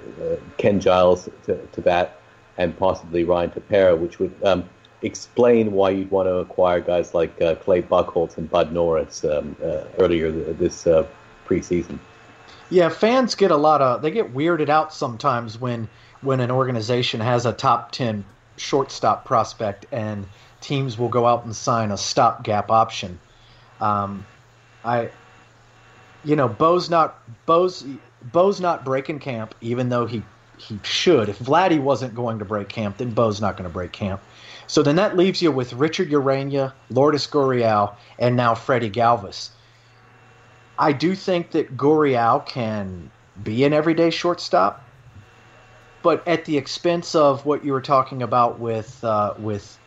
[0.57, 2.19] Ken Giles to, to, that,
[2.57, 4.69] and possibly Ryan Tepera, which would um,
[5.01, 9.43] explain why you'd want to acquire guys like uh, Clay Buchholz and Bud Norris uh,
[9.97, 11.05] earlier this uh,
[11.47, 11.99] preseason.
[12.71, 15.89] Yeah, fans get a lot of they get weirded out sometimes when
[16.21, 18.23] when an organization has a top 10
[18.55, 20.25] shortstop prospect and
[20.61, 23.19] teams will go out and sign a stopgap option.
[23.81, 24.25] Um,
[24.85, 25.09] I
[26.23, 27.83] you know, Bo's not Bo's
[28.23, 30.23] Bo's not breaking camp even though he
[30.57, 31.27] he should.
[31.27, 34.21] If Vladdy wasn't going to break camp, then Bo's not going to break camp.
[34.67, 39.49] So then that leaves you with Richard Urena, Lourdes Gurriel, and now Freddie Galvis.
[40.81, 44.83] I do think that Gurriel can be an everyday shortstop,
[46.01, 49.77] but at the expense of what you were talking about with uh, with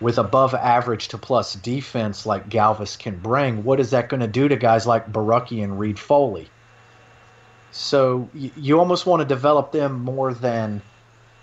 [0.00, 4.26] with above average to plus defense like Galvis can bring, what is that going to
[4.26, 6.50] do to guys like Borucki and Reid Foley?
[7.70, 10.82] So you, you almost want to develop them more than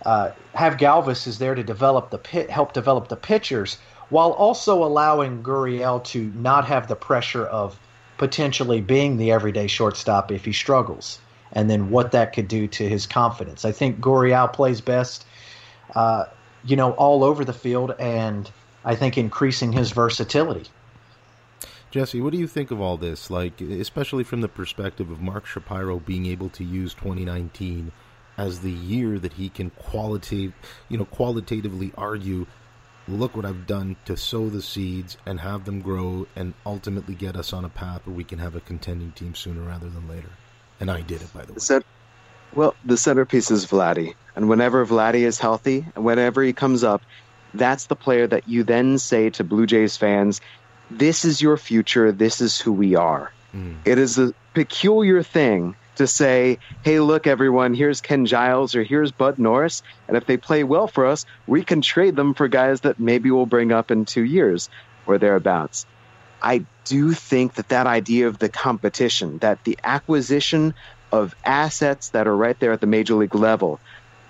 [0.04, 3.78] uh, have Galvis is there to develop the pit, help develop the pitchers,
[4.10, 7.78] while also allowing Gurriel to not have the pressure of
[8.18, 11.20] potentially being the everyday shortstop if he struggles,
[11.52, 13.64] and then what that could do to his confidence.
[13.64, 15.24] I think Gurriel plays best,
[15.94, 16.24] uh,
[16.64, 18.50] you know, all over the field, and
[18.84, 20.68] I think increasing his versatility.
[21.90, 23.30] Jesse, what do you think of all this?
[23.30, 27.92] Like, especially from the perspective of Mark Shapiro being able to use 2019
[28.36, 30.52] as the year that he can qualitative,
[30.88, 32.46] you know, qualitatively argue
[33.08, 37.36] look what I've done to sow the seeds and have them grow and ultimately get
[37.36, 40.30] us on a path where we can have a contending team sooner rather than later.
[40.80, 41.82] And I did it, by the way.
[42.54, 44.14] Well, the centerpiece is Vladdy.
[44.36, 47.02] And whenever Vladdy is healthy, and whenever he comes up,
[47.54, 50.40] that's the player that you then say to Blue Jays fans,
[50.90, 53.32] this is your future, this is who we are.
[53.54, 53.76] Mm.
[53.84, 59.12] It is a peculiar thing to say, hey, look, everyone, here's Ken Giles or here's
[59.12, 59.82] Bud Norris.
[60.08, 63.30] And if they play well for us, we can trade them for guys that maybe
[63.30, 64.68] we'll bring up in two years
[65.06, 65.86] or thereabouts.
[66.42, 70.74] I do think that that idea of the competition, that the acquisition
[71.12, 73.80] of assets that are right there at the major league level,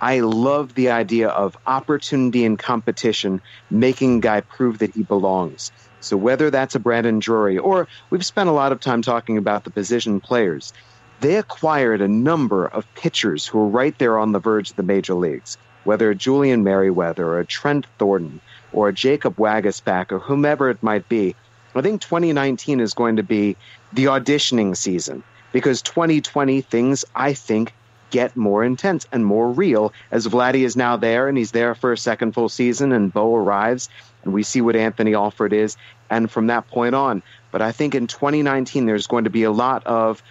[0.01, 5.73] I love the idea of opportunity and competition making a guy prove that he belongs.
[6.01, 9.65] So whether that's a Brandon Drury or we've spent a lot of time talking about
[9.65, 10.73] the position players,
[11.21, 14.83] they acquired a number of pitchers who were right there on the verge of the
[14.83, 18.41] major leagues, whether Julian Merryweather or Trent Thornton
[18.73, 21.35] or Jacob Waguespack or whomever it might be.
[21.75, 23.57] I think 2019 is going to be
[23.93, 27.73] the auditioning season because 2020 things, I think,
[28.11, 31.93] get more intense and more real as Vladdy is now there and he's there for
[31.93, 33.89] a second full season and Bo arrives
[34.25, 35.77] and we see what Anthony Alford is
[36.11, 37.23] and from that point on.
[37.51, 40.23] But I think in 2019 there's going to be a lot of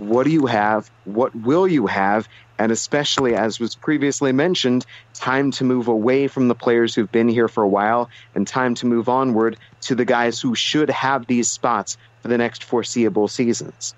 [0.00, 0.90] what do you have?
[1.04, 2.28] What will you have?
[2.58, 4.84] And especially, as was previously mentioned,
[5.14, 8.74] time to move away from the players who've been here for a while and time
[8.76, 13.28] to move onward to the guys who should have these spots for the next foreseeable
[13.28, 13.94] seasons.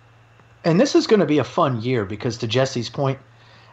[0.65, 3.19] And this is going to be a fun year because, to Jesse's point,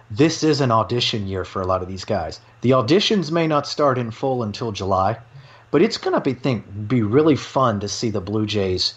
[0.10, 2.39] this is an audition year for a lot of these guys.
[2.62, 5.20] The auditions may not start in full until July,
[5.70, 8.96] but it's going to be think be really fun to see the Blue Jays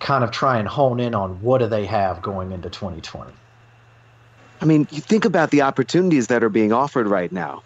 [0.00, 3.32] kind of try and hone in on what do they have going into 2020.
[4.60, 7.62] I mean, you think about the opportunities that are being offered right now.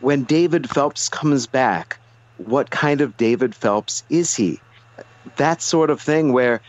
[0.00, 1.98] When David Phelps comes back,
[2.38, 4.60] what kind of David Phelps is he?
[5.36, 6.62] That sort of thing where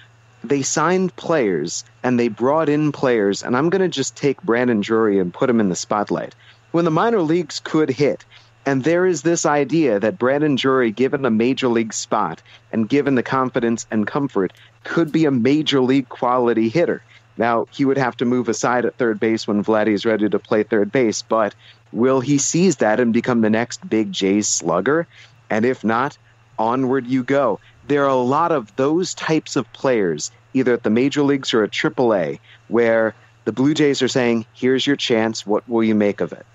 [0.43, 4.81] they signed players and they brought in players, and I'm going to just take Brandon
[4.81, 6.35] Drury and put him in the spotlight.
[6.71, 8.25] When the minor leagues could hit,
[8.65, 13.15] and there is this idea that Brandon Drury, given a major league spot and given
[13.15, 17.03] the confidence and comfort, could be a major league quality hitter.
[17.37, 20.39] Now, he would have to move aside at third base when Vladdy is ready to
[20.39, 21.55] play third base, but
[21.91, 25.07] will he seize that and become the next big Jays slugger?
[25.49, 26.17] And if not,
[26.59, 27.59] onward you go.
[27.87, 31.63] There are a lot of those types of players, either at the major leagues or
[31.63, 33.15] at AAA, where
[33.45, 35.45] the Blue Jays are saying, here's your chance.
[35.45, 36.45] What will you make of it?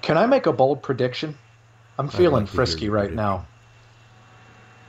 [0.00, 1.38] Can I make a bold prediction?
[1.98, 3.46] I'm feeling frisky right now.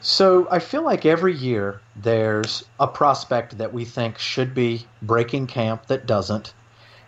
[0.06, 5.48] So I feel like every year there's a prospect that we think should be breaking
[5.48, 6.54] camp that doesn't,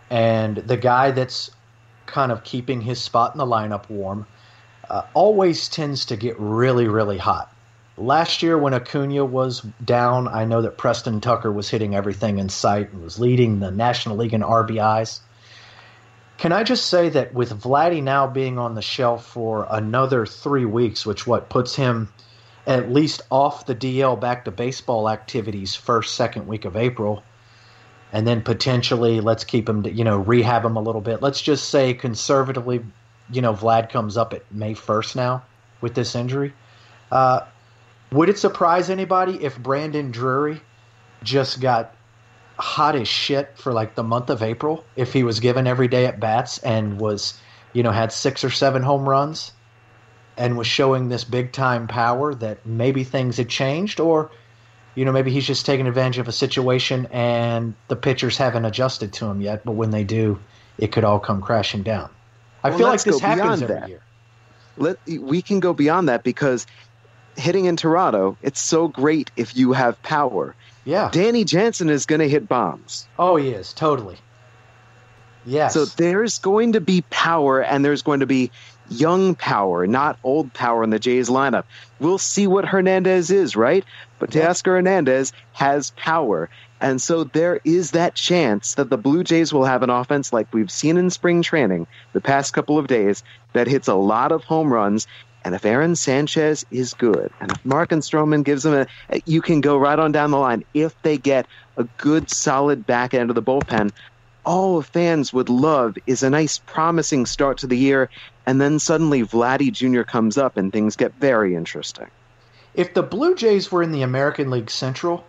[0.08, 1.50] and the guy that's
[2.06, 4.26] kind of keeping his spot in the lineup warm
[4.88, 7.54] uh, always tends to get really, really hot.
[7.98, 12.48] Last year, when Acuna was down, I know that Preston Tucker was hitting everything in
[12.48, 15.20] sight and was leading the National League in RBIs.
[16.38, 20.64] Can I just say that with Vladdy now being on the shelf for another three
[20.64, 22.08] weeks, which what puts him
[22.66, 27.22] at least off the DL back to baseball activities first second week of April,
[28.12, 31.22] and then potentially let's keep him you know rehab him a little bit.
[31.22, 32.84] Let's just say conservatively,
[33.30, 35.44] you know Vlad comes up at May first now
[35.80, 36.52] with this injury.
[37.10, 37.40] Uh,
[38.12, 40.60] would it surprise anybody if Brandon Drury
[41.22, 41.94] just got
[42.58, 46.06] hot as shit for like the month of April if he was given every day
[46.06, 47.38] at bats and was,
[47.72, 49.52] you know, had six or seven home runs
[50.36, 54.30] and was showing this big time power that maybe things had changed or
[54.94, 59.12] you know maybe he's just taking advantage of a situation and the pitchers haven't adjusted
[59.12, 60.38] to him yet but when they do
[60.78, 62.10] it could all come crashing down
[62.62, 63.88] i well, feel like this happens every that.
[63.88, 64.02] year
[64.76, 66.66] Let, we can go beyond that because
[67.36, 70.54] hitting in toronto it's so great if you have power
[70.86, 71.10] yeah.
[71.12, 73.06] Danny Jansen is going to hit bombs.
[73.18, 73.74] Oh, he is.
[73.74, 74.16] Totally.
[75.44, 75.74] Yes.
[75.74, 78.50] So there's going to be power and there's going to be
[78.88, 81.64] young power, not old power in the Jays lineup.
[81.98, 83.84] We'll see what Hernandez is, right?
[84.18, 86.48] But Teoscar Hernandez has power.
[86.80, 90.52] And so there is that chance that the Blue Jays will have an offense like
[90.52, 93.22] we've seen in spring training the past couple of days
[93.54, 95.06] that hits a lot of home runs
[95.46, 99.60] and if Aaron Sanchez is good, and if Marcus Stroman gives them a, you can
[99.60, 100.64] go right on down the line.
[100.74, 103.92] If they get a good, solid back end of the bullpen,
[104.46, 108.08] all fans would love is a nice, promising start to the year,
[108.46, 110.02] and then suddenly Vladdy Jr.
[110.02, 112.06] comes up and things get very interesting.
[112.74, 115.24] If the Blue Jays were in the American League Central,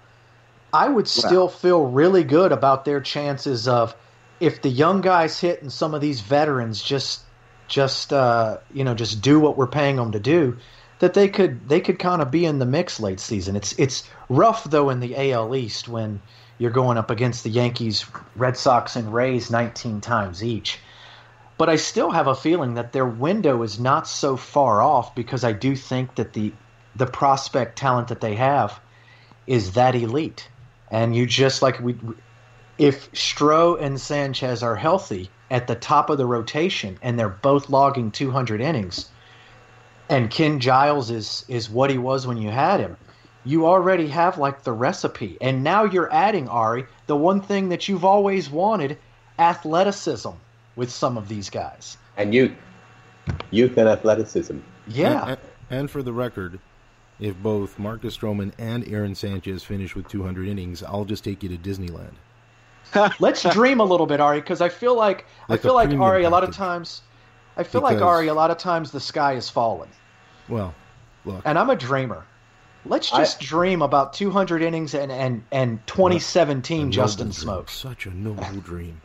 [0.72, 3.96] I would still feel really good about their chances of
[4.40, 7.22] if the young guys hit and some of these veterans just
[7.68, 10.58] just uh, you know just do what we're paying them to do,
[11.00, 13.56] that they could they could kind of be in the mix late season.
[13.56, 16.22] It's it's rough though in the AL East when
[16.58, 18.06] you're going up against the Yankees,
[18.36, 20.80] Red Sox, and Rays 19 times each.
[21.58, 25.44] But I still have a feeling that their window is not so far off because
[25.44, 26.54] I do think that the
[26.96, 28.80] the prospect talent that they have
[29.46, 30.50] is that elite.
[30.90, 31.96] And you just like we
[32.78, 37.70] if Stroh and Sanchez are healthy at the top of the rotation and they're both
[37.70, 39.10] logging 200 innings
[40.10, 42.98] and Ken Giles is is what he was when you had him
[43.48, 45.38] you already have like the recipe.
[45.42, 48.98] And now you're adding, Ari, the one thing that you've always wanted
[49.40, 50.32] athleticism
[50.76, 51.98] with some of these guys.
[52.18, 52.52] And youth.
[53.52, 54.58] Youth and athleticism.
[54.88, 55.22] Yeah.
[55.22, 55.40] And, and,
[55.70, 56.60] and for the record,
[57.20, 61.50] if both Marcus Stroman and Aaron Sanchez finish with 200 innings, I'll just take you
[61.50, 62.14] to Disneyland.
[63.20, 66.24] Let's dream a little bit, Ari, because I feel like, like I feel like Ari
[66.24, 67.02] a lot of times.
[67.58, 69.90] I feel because, like Ari a lot of times the sky is falling.
[70.48, 70.74] Well,
[71.26, 72.26] look, and I'm a dreamer.
[72.90, 77.70] Let's just I, dream about 200 innings and and and 2017 Justin Smoak.
[77.70, 79.02] Such a noble dream.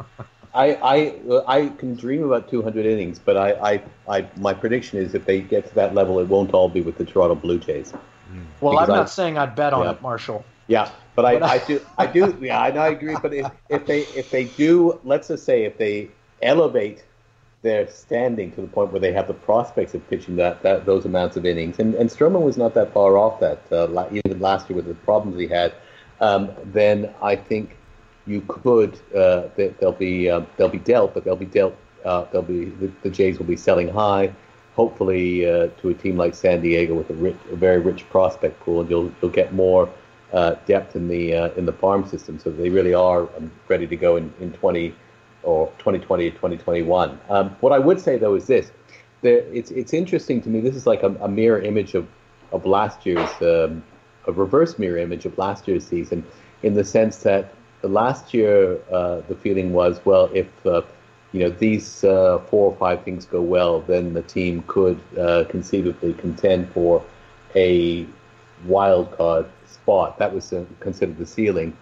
[0.54, 5.14] I, I I can dream about 200 innings, but I, I, I my prediction is
[5.14, 7.90] if they get to that level, it won't all be with the Toronto Blue Jays.
[7.90, 8.42] Hmm.
[8.60, 9.92] Well, because I'm not I, saying I'd bet on yeah.
[9.92, 10.44] it, Marshall.
[10.66, 13.16] Yeah, but, but I, I do I do yeah I, know I agree.
[13.20, 16.10] But if, if they if they do, let's just say if they
[16.42, 17.04] elevate
[17.62, 21.04] they're standing to the point where they have the prospects of pitching that, that those
[21.04, 21.78] amounts of innings.
[21.78, 24.94] And, and Stroman was not that far off that, uh, even last year with the
[24.94, 25.72] problems he had.
[26.20, 27.76] Um, then I think
[28.26, 31.76] you could uh, they, will be uh, they'll be dealt, but they'll be dealt.
[32.04, 34.32] Uh, they'll be the, the, Jays will be selling high,
[34.74, 38.58] hopefully uh, to a team like San Diego with a, rich, a very rich prospect
[38.60, 39.88] pool, and you'll you'll get more
[40.32, 42.38] uh, depth in the in the farm system.
[42.38, 43.28] So they really are
[43.68, 44.94] ready to go in in 20
[45.42, 47.18] or 2020 2021.
[47.28, 48.70] Um, what I would say though is this:
[49.22, 50.60] it's it's interesting to me.
[50.60, 52.08] This is like a, a mirror image of
[52.52, 53.82] of last year's um,
[54.26, 56.24] a reverse mirror image of last year's season,
[56.62, 60.82] in the sense that last year uh, the feeling was well if uh,
[61.32, 65.44] you know these uh, four or five things go well, then the team could uh,
[65.48, 67.02] conceivably contend for
[67.54, 68.06] a
[68.66, 70.18] wild card spot.
[70.18, 71.76] That was uh, considered the ceiling.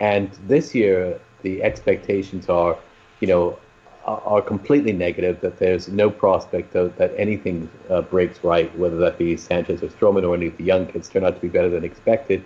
[0.00, 2.76] And this year, the expectations are
[3.20, 3.58] you know,
[4.04, 9.18] are completely negative, that there's no prospect of, that anything uh, breaks right, whether that
[9.18, 11.68] be Sanchez or Stroman or any of the young kids turn out to be better
[11.68, 12.42] than expected.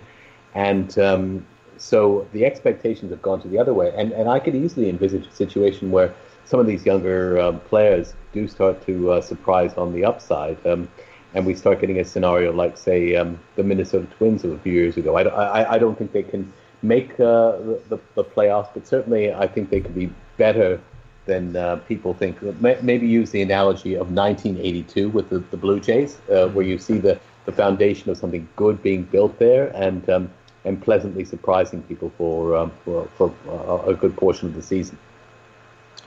[0.55, 1.45] And um,
[1.77, 3.93] so the expectations have gone to the other way.
[3.95, 6.13] And, and I could easily envisage a situation where
[6.45, 10.65] some of these younger um, players do start to uh, surprise on the upside.
[10.67, 10.89] Um,
[11.33, 14.73] and we start getting a scenario like, say, um, the Minnesota Twins of a few
[14.73, 15.15] years ago.
[15.15, 16.51] I, I, I don't think they can
[16.81, 17.55] make uh,
[17.89, 20.79] the, the playoffs, but certainly I think they could be better
[21.25, 22.41] than uh, people think.
[22.61, 26.97] Maybe use the analogy of 1982 with the, the Blue Jays, uh, where you see
[26.97, 30.29] the, the foundation of something good being built there and um,
[30.65, 34.97] and pleasantly surprising people for um, for, for uh, a good portion of the season.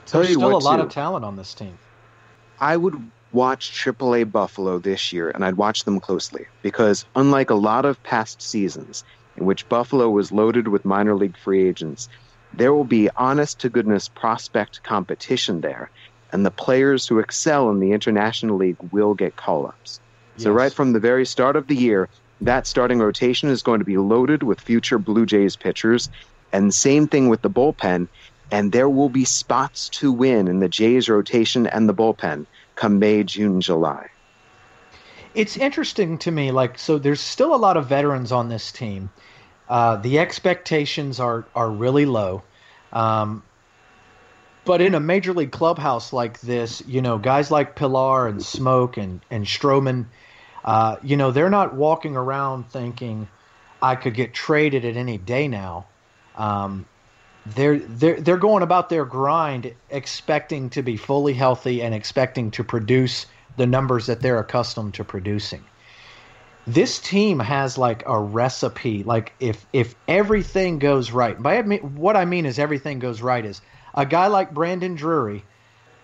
[0.06, 0.82] So there's still a lot too.
[0.82, 1.78] of talent on this team.
[2.60, 7.54] I would watch AAA Buffalo this year, and I'd watch them closely because unlike a
[7.54, 9.04] lot of past seasons
[9.36, 12.08] in which Buffalo was loaded with minor league free agents
[12.56, 15.90] there will be honest to goodness prospect competition there,
[16.32, 20.00] and the players who excel in the International League will get call ups.
[20.36, 20.44] Yes.
[20.44, 22.08] So, right from the very start of the year,
[22.40, 26.08] that starting rotation is going to be loaded with future Blue Jays pitchers,
[26.52, 28.08] and same thing with the bullpen.
[28.48, 32.46] And there will be spots to win in the Jays rotation and the bullpen
[32.76, 34.08] come May, June, July.
[35.34, 39.10] It's interesting to me, like, so there's still a lot of veterans on this team.
[39.68, 42.42] Uh, the expectations are are really low.
[42.92, 43.42] Um,
[44.64, 48.96] but in a major league clubhouse like this, you know, guys like Pillar and Smoak
[48.96, 50.06] and and Stroman,
[50.64, 53.28] uh, you know, they're not walking around thinking
[53.82, 55.86] I could get traded at any day now.
[56.36, 56.86] Um,
[57.46, 62.64] they're they're they're going about their grind, expecting to be fully healthy and expecting to
[62.64, 65.64] produce the numbers that they're accustomed to producing
[66.66, 69.04] this team has like a recipe.
[69.04, 73.60] Like if if everything goes right, by what I mean is everything goes right is
[73.94, 75.44] a guy like Brandon Drury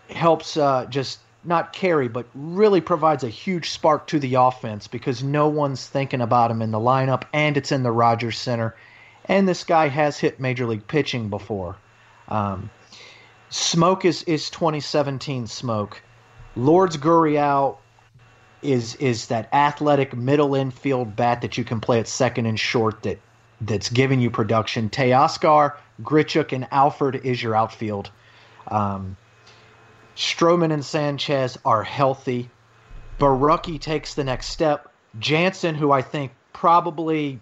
[0.09, 5.23] helps uh, just not carry, but really provides a huge spark to the offense because
[5.23, 8.77] no one's thinking about him in the lineup, and it's in the Rogers Center,
[9.25, 11.77] and this guy has hit major league pitching before.
[12.29, 12.71] Um,
[13.51, 15.95] Smoak is is 2017 Smoak.
[16.55, 17.79] Lourdes Gurriel
[18.63, 23.03] is is that athletic middle infield bat that you can play at second and short
[23.03, 23.19] that
[23.61, 24.91] that's giving you production.
[24.91, 28.11] Teoscar, Grichuk, and Alford is your outfield.
[28.69, 29.17] Um,
[30.17, 32.51] Stroman and Sanchez are healthy.
[33.19, 34.93] Borucki takes the next step.
[35.19, 37.41] Jansen, who I think probably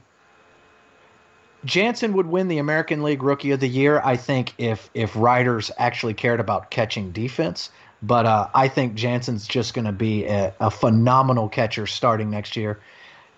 [1.64, 4.00] Jansen would win the American League Rookie of the Year.
[4.04, 7.70] I think if if writers actually cared about catching defense,
[8.02, 12.56] but uh, I think Jansen's just going to be a, a, phenomenal catcher starting next
[12.56, 12.80] year.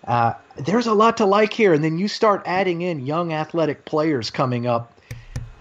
[0.05, 3.85] Uh, there's a lot to like here, and then you start adding in young athletic
[3.85, 4.99] players coming up,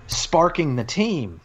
[0.06, 1.40] sparking the team.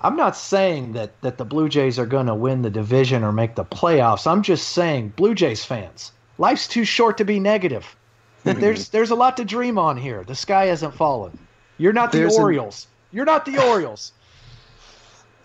[0.00, 3.32] I'm not saying that that the Blue Jays are going to win the division or
[3.32, 4.26] make the playoffs.
[4.26, 7.96] I'm just saying, Blue Jays fans, life's too short to be negative.
[8.42, 10.24] there's there's a lot to dream on here.
[10.24, 11.38] The sky hasn't fallen.
[11.78, 12.86] You're not the there's Orioles.
[12.86, 13.16] An...
[13.16, 14.12] You're not the Orioles.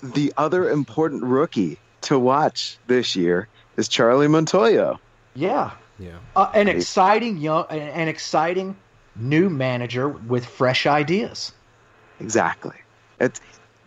[0.02, 5.00] The other important rookie to watch this year is Charlie Montoyo.
[5.36, 8.76] Yeah, yeah, uh, an exciting young, an exciting
[9.16, 11.52] new manager with fresh ideas.
[12.20, 12.76] Exactly.
[13.20, 13.42] It's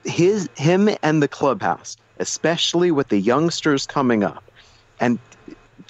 [0.05, 4.43] his him and the clubhouse, especially with the youngsters coming up,
[4.99, 5.19] and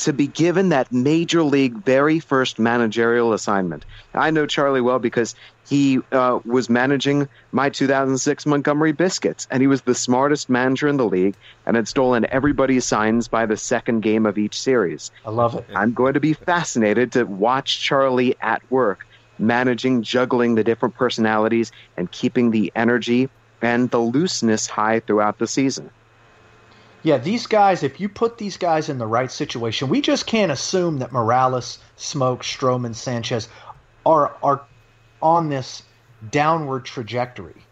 [0.00, 3.84] to be given that major league very first managerial assignment.
[4.14, 5.34] I know Charlie well because
[5.68, 10.96] he uh, was managing my 2006 Montgomery Biscuits, and he was the smartest manager in
[10.96, 11.34] the league
[11.66, 15.10] and had stolen everybody's signs by the second game of each series.
[15.26, 15.66] I love it.
[15.74, 19.06] I'm going to be fascinated to watch Charlie at work,
[19.38, 23.28] managing, juggling the different personalities, and keeping the energy
[23.60, 25.90] and the looseness high throughout the season.
[27.02, 30.52] Yeah, these guys, if you put these guys in the right situation, we just can't
[30.52, 33.48] assume that Morales, Smoak, Stroman, Sanchez
[34.04, 34.62] are are
[35.22, 35.82] on this
[36.30, 37.64] downward trajectory.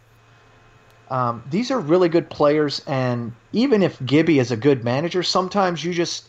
[1.11, 5.85] Um, these are really good players, and even if Gibby is a good manager, sometimes
[5.85, 6.29] you just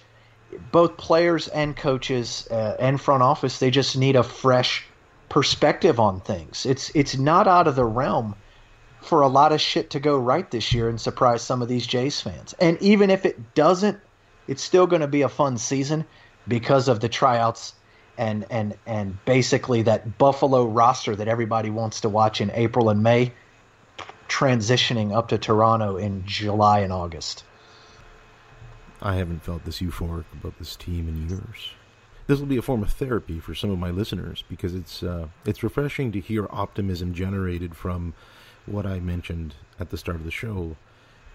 [0.72, 4.86] both players and coaches uh, and front office they just need a fresh
[5.30, 6.66] perspective on things.
[6.66, 8.36] It's it's not out of the realm
[9.02, 11.88] for a lot of shit to go right this year and surprise some of these
[11.88, 12.54] Jays fans.
[12.60, 14.00] And even if it doesn't,
[14.48, 16.06] it's still going to be a fun season
[16.48, 17.74] because of the tryouts
[18.18, 23.02] and and and basically that Buffalo roster that everybody wants to watch in April and
[23.02, 23.34] May
[24.28, 27.44] transitioning up to Toronto in July and August.
[29.02, 31.72] I haven't felt this euphoric about this team in years.
[32.28, 35.30] This will be a form of therapy for some of my listeners because it's uh,
[35.46, 38.14] it's refreshing to hear optimism generated from
[38.66, 40.76] what I mentioned at the start of the show,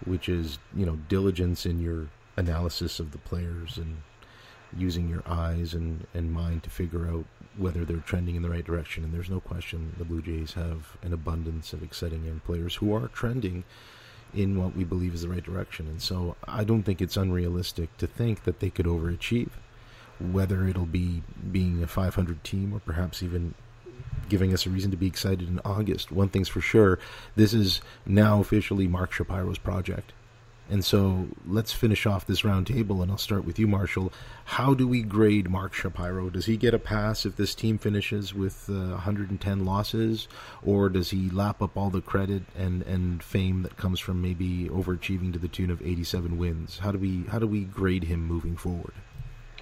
[0.05, 2.07] which is you know diligence in your
[2.37, 3.97] analysis of the players and
[4.77, 7.25] using your eyes and, and mind to figure out
[7.57, 9.03] whether they're trending in the right direction.
[9.03, 12.93] And there's no question the Blue Jays have an abundance of exciting young players who
[12.93, 13.63] are trending
[14.33, 15.87] in what we believe is the right direction.
[15.87, 19.51] And so I don't think it's unrealistic to think that they could overachieve.
[20.19, 23.53] Whether it'll be being a 500 team or perhaps even
[24.29, 26.11] giving us a reason to be excited in August.
[26.11, 26.99] One thing's for sure,
[27.35, 30.13] this is now officially Mark Shapiro's project.
[30.67, 34.11] And so let's finish off this roundtable, and I'll start with you, Marshall.
[34.45, 36.31] How do we grade Mark Shapiro?
[36.31, 40.27] Does he get a pass if this team finishes with uh, 110 losses,
[40.63, 44.67] or does he lap up all the credit and, and fame that comes from maybe
[44.69, 46.79] overachieving to the tune of 87 wins?
[46.79, 48.93] How do we how do we grade him moving forward?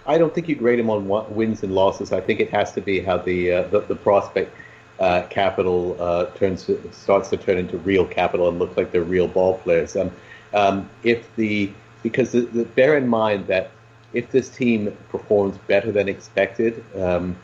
[0.05, 2.11] I don't think you grade him on wins and losses.
[2.11, 4.53] I think it has to be how the uh, the, the, prospect
[4.99, 9.27] uh, capital uh, turns starts to turn into real capital and look like they're real
[9.27, 9.95] ball players.
[9.95, 10.11] Um,
[10.53, 13.71] um, if the because the, the, bear in mind that
[14.13, 17.35] if this team performs better than expected, um,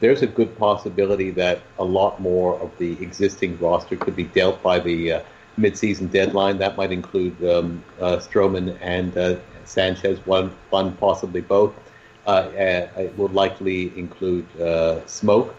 [0.00, 4.62] there's a good possibility that a lot more of the existing roster could be dealt
[4.62, 5.22] by the uh,
[5.58, 6.58] midseason deadline.
[6.58, 11.74] That might include um, uh, Stroman and uh, Sanchez, one, one possibly both.
[12.28, 15.54] Uh, uh, it will likely include uh, Smoak.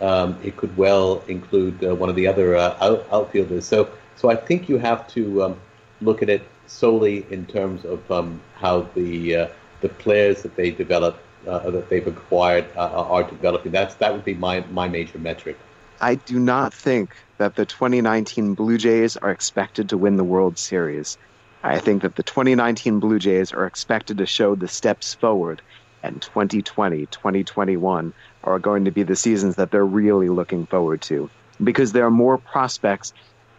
[0.00, 3.64] Um, it could well include one of the other out, outfielders.
[3.64, 5.60] So, so I think you have to um,
[6.00, 9.48] look at it solely in terms of um, how the
[9.80, 13.70] the players that they develop uh, that they've acquired uh, are developing.
[13.70, 15.56] That's that would be my my major metric.
[16.00, 20.58] I do not think that the 2019 Blue Jays are expected to win the World
[20.58, 21.16] Series.
[21.62, 25.60] I think that the 2019 Blue Jays are expected to show the steps forward
[26.02, 28.12] and 2020, 2021
[28.44, 31.30] are going to be the seasons that they're really looking forward to
[31.62, 33.12] because there are more prospects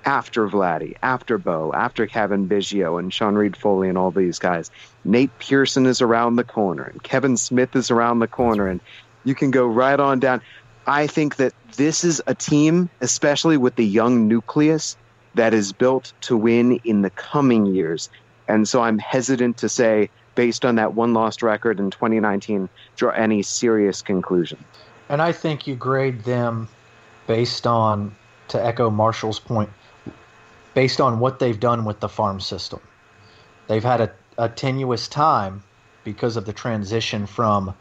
[0.05, 4.71] after Vladdy, after Bo, after Cavan Biggio and Sean Reid-Foley and all these guys.
[5.03, 8.79] Nate Pearson is around the corner and Kevin Smith is around the corner and
[9.25, 10.41] you can go right on down.
[10.87, 14.97] I think that this is a team, especially with the young nucleus,
[15.35, 18.09] that is built to win in the coming years.
[18.47, 20.09] And so I'm hesitant to say
[20.39, 24.57] based on that one lost record in 2019, draw any serious conclusion.
[25.09, 26.69] And I think you grade them
[27.27, 28.15] based on,
[28.47, 29.69] to echo Marshall's point,
[30.73, 32.79] based on what they've done with the farm system.
[33.67, 35.61] They've had a, a tenuous time
[36.05, 37.75] because of the transition from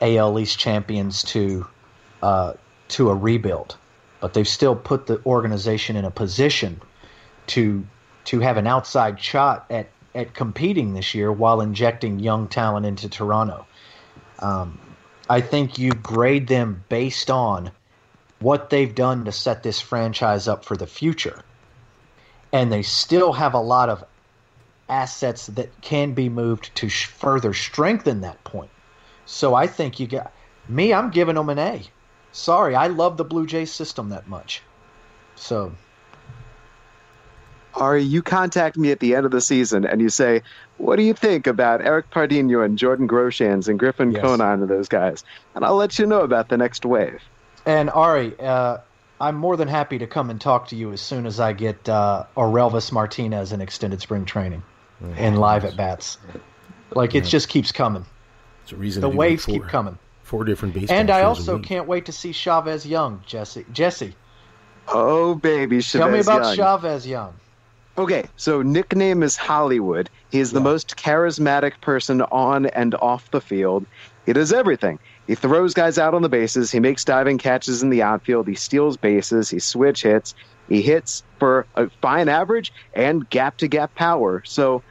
[0.00, 1.66] AL East champions to
[2.22, 2.52] uh,
[2.90, 3.76] to a rebuild,
[4.20, 6.80] but they've still put the organization in a position
[7.48, 7.84] to
[8.26, 9.88] to have an outside shot at
[10.18, 13.64] at competing this year while injecting young talent into Toronto.
[14.40, 14.80] Um,
[15.30, 17.70] I think you grade them based on
[18.40, 21.40] what they've done to set this franchise up for the future.
[22.52, 24.04] And they still have a lot of
[24.88, 28.70] assets that can be moved to sh- further strengthen that point.
[29.24, 30.32] So I think you got
[30.68, 31.82] me, I'm giving them an A.
[32.32, 34.62] Sorry, I love the Blue Jays system that much.
[35.36, 35.72] So
[37.74, 40.42] Ari, you contact me at the end of the season and you say,
[40.78, 44.22] What do you think about Eric Pardinho and Jordan Groshans and Griffin Yes.
[44.22, 45.24] Conine and those guys?
[45.54, 47.22] And I'll let you know about the next wave.
[47.66, 48.78] And Ari, uh,
[49.20, 51.88] I'm more than happy to come and talk to you as soon as I get
[51.88, 54.62] uh, Orelvis Martinez in extended spring training
[55.16, 56.18] and live at bats.
[56.94, 58.06] Like it just keeps coming.
[58.62, 59.98] It's a reason The to waves four, keep coming.
[60.22, 63.66] Four different baseball And I also can't wait to see Chavez Young, Jesse.
[63.72, 64.14] Jesse,
[64.88, 66.56] Oh, baby, tell me about Young.
[66.56, 67.34] Chavez Young.
[67.98, 70.08] Okay, so nickname is Hollywood.
[70.30, 73.86] He is the most charismatic person on and off the field.
[74.24, 75.00] He does everything.
[75.26, 76.70] He throws guys out on the bases.
[76.70, 78.46] He makes diving catches in the outfield.
[78.46, 79.50] He steals bases.
[79.50, 80.36] He switch hits.
[80.68, 84.44] He hits for a fine average and gap to gap power.
[84.46, 84.84] So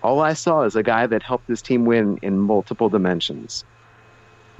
[0.00, 3.64] all I saw is a guy that helped his team win in multiple dimensions.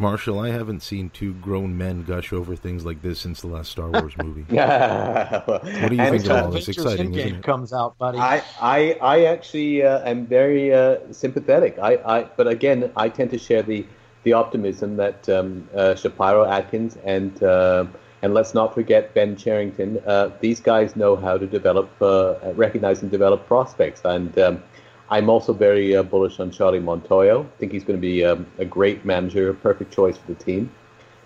[0.03, 3.71] Marshall, I haven't seen two grown men gush over things like this since the last
[3.71, 4.43] Star Wars movie.
[4.49, 6.69] what do you think of all this?
[6.69, 7.43] exciting, isn't it?
[7.45, 8.19] comes out, buddy.
[8.19, 11.79] I, I, I actually uh, am very uh, sympathetic.
[11.81, 13.87] I, I, but again, I tend to share the,
[14.25, 17.87] the optimism that um, uh, Shapiro, Atkins, and uh,
[18.23, 20.01] and let's not forget Ben Cherington.
[20.07, 24.01] Uh, these guys know how to develop, uh, recognize and develop prospects.
[24.05, 24.63] And um,
[25.13, 27.45] I'm also very uh, bullish on Charlie Montoyo.
[27.45, 30.43] I think he's going to be um, a great manager, a perfect choice for the
[30.43, 30.73] team.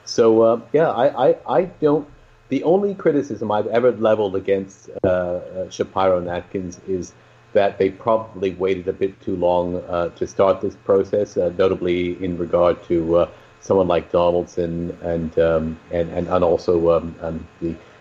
[0.05, 2.09] So uh, yeah, I, I, I don't.
[2.49, 7.13] The only criticism I've ever leveled against uh, uh, Shapiro and Atkins is
[7.53, 12.23] that they probably waited a bit too long uh, to start this process, uh, notably
[12.25, 13.29] in regard to
[13.61, 17.47] someone like Donaldson and um, and, and and also um, um,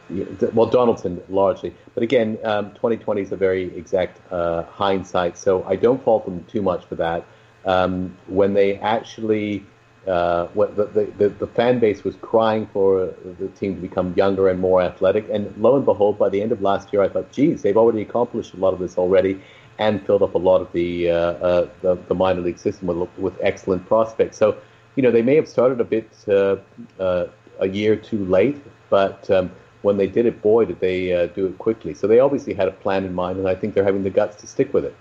[0.09, 1.73] the well Donaldson largely.
[1.93, 6.43] But again, um, 2020 is a very exact uh, hindsight, so I don't fault them
[6.45, 7.25] too much for that.
[7.65, 9.65] Um, when they actually
[10.07, 14.59] uh, the, the, the fan base was crying for the team to become younger and
[14.59, 15.27] more athletic.
[15.31, 18.01] And lo and behold, by the end of last year, I thought, geez, they've already
[18.01, 19.41] accomplished a lot of this already
[19.79, 23.09] and filled up a lot of the, uh, uh, the, the minor league system with,
[23.17, 24.37] with excellent prospects.
[24.37, 24.57] So,
[24.95, 26.57] you know, they may have started a bit uh,
[26.99, 27.27] uh,
[27.59, 29.51] a year too late, but um,
[29.85, 31.93] when they did it, boy, did they uh, do it quickly.
[31.93, 34.35] So they obviously had a plan in mind, and I think they're having the guts
[34.41, 34.95] to stick with it.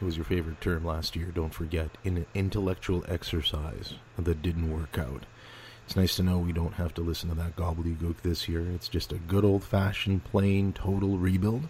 [0.00, 1.88] It was your favorite term last year, don't forget.
[2.04, 5.24] In an intellectual exercise that didn't work out.
[5.86, 8.66] It's nice to know we don't have to listen to that gobbledygook this year.
[8.74, 11.62] It's just a good old fashioned, plain, total rebuild.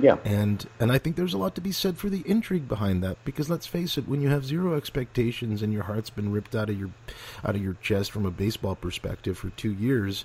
[0.00, 0.18] Yeah.
[0.24, 3.16] And and I think there's a lot to be said for the intrigue behind that
[3.24, 6.70] because let's face it, when you have zero expectations and your heart's been ripped out
[6.70, 6.90] of your
[7.44, 10.24] out of your chest from a baseball perspective for 2 years,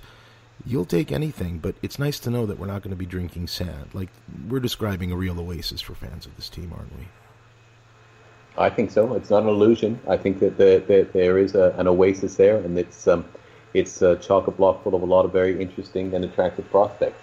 [0.64, 3.48] you'll take anything, but it's nice to know that we're not going to be drinking
[3.48, 3.90] sand.
[3.92, 4.08] Like
[4.48, 7.06] we're describing a real oasis for fans of this team, aren't we?
[8.58, 9.14] I think so.
[9.14, 10.00] It's not an illusion.
[10.08, 13.24] I think that the, the, there is a, an oasis there, and it's um,
[13.74, 17.22] it's a chock a block full of a lot of very interesting and attractive prospects.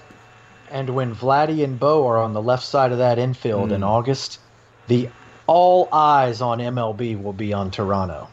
[0.69, 4.39] And when Vladdy and Bo are on the left side of that infield in August,
[4.87, 5.09] the
[5.45, 8.27] all eyes on MLB will be on Toronto.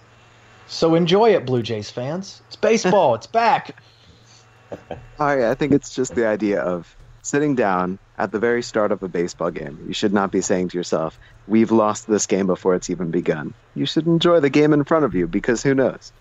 [0.66, 2.40] So enjoy it, Blue Jays fans.
[2.46, 3.14] It's baseball.
[3.16, 3.76] it's back.
[5.18, 9.02] Ari, I think it's just the idea of sitting down at the very start of
[9.02, 9.84] a baseball game.
[9.86, 13.54] You should not be saying to yourself, We've lost this game before it's even begun.
[13.74, 16.12] You should enjoy the game in front of you because who knows?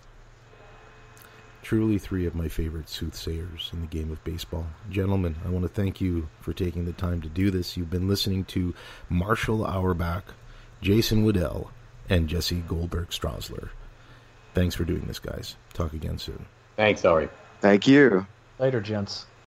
[1.62, 4.66] Truly, three of my favorite soothsayers in the game of baseball.
[4.90, 7.76] Gentlemen, I want to thank you for taking the time to do this.
[7.76, 8.74] You've been listening to
[9.08, 10.34] Marshall Auerbach,
[10.82, 11.68] Jason Woodell,
[12.08, 13.68] and Jesse Goldberg Strassler.
[14.52, 15.54] Thanks for doing this, guys.
[15.72, 16.44] Talk again soon.
[16.76, 17.28] Thanks, Ari.
[17.60, 18.26] Thank you.
[18.60, 19.29] Later, gents.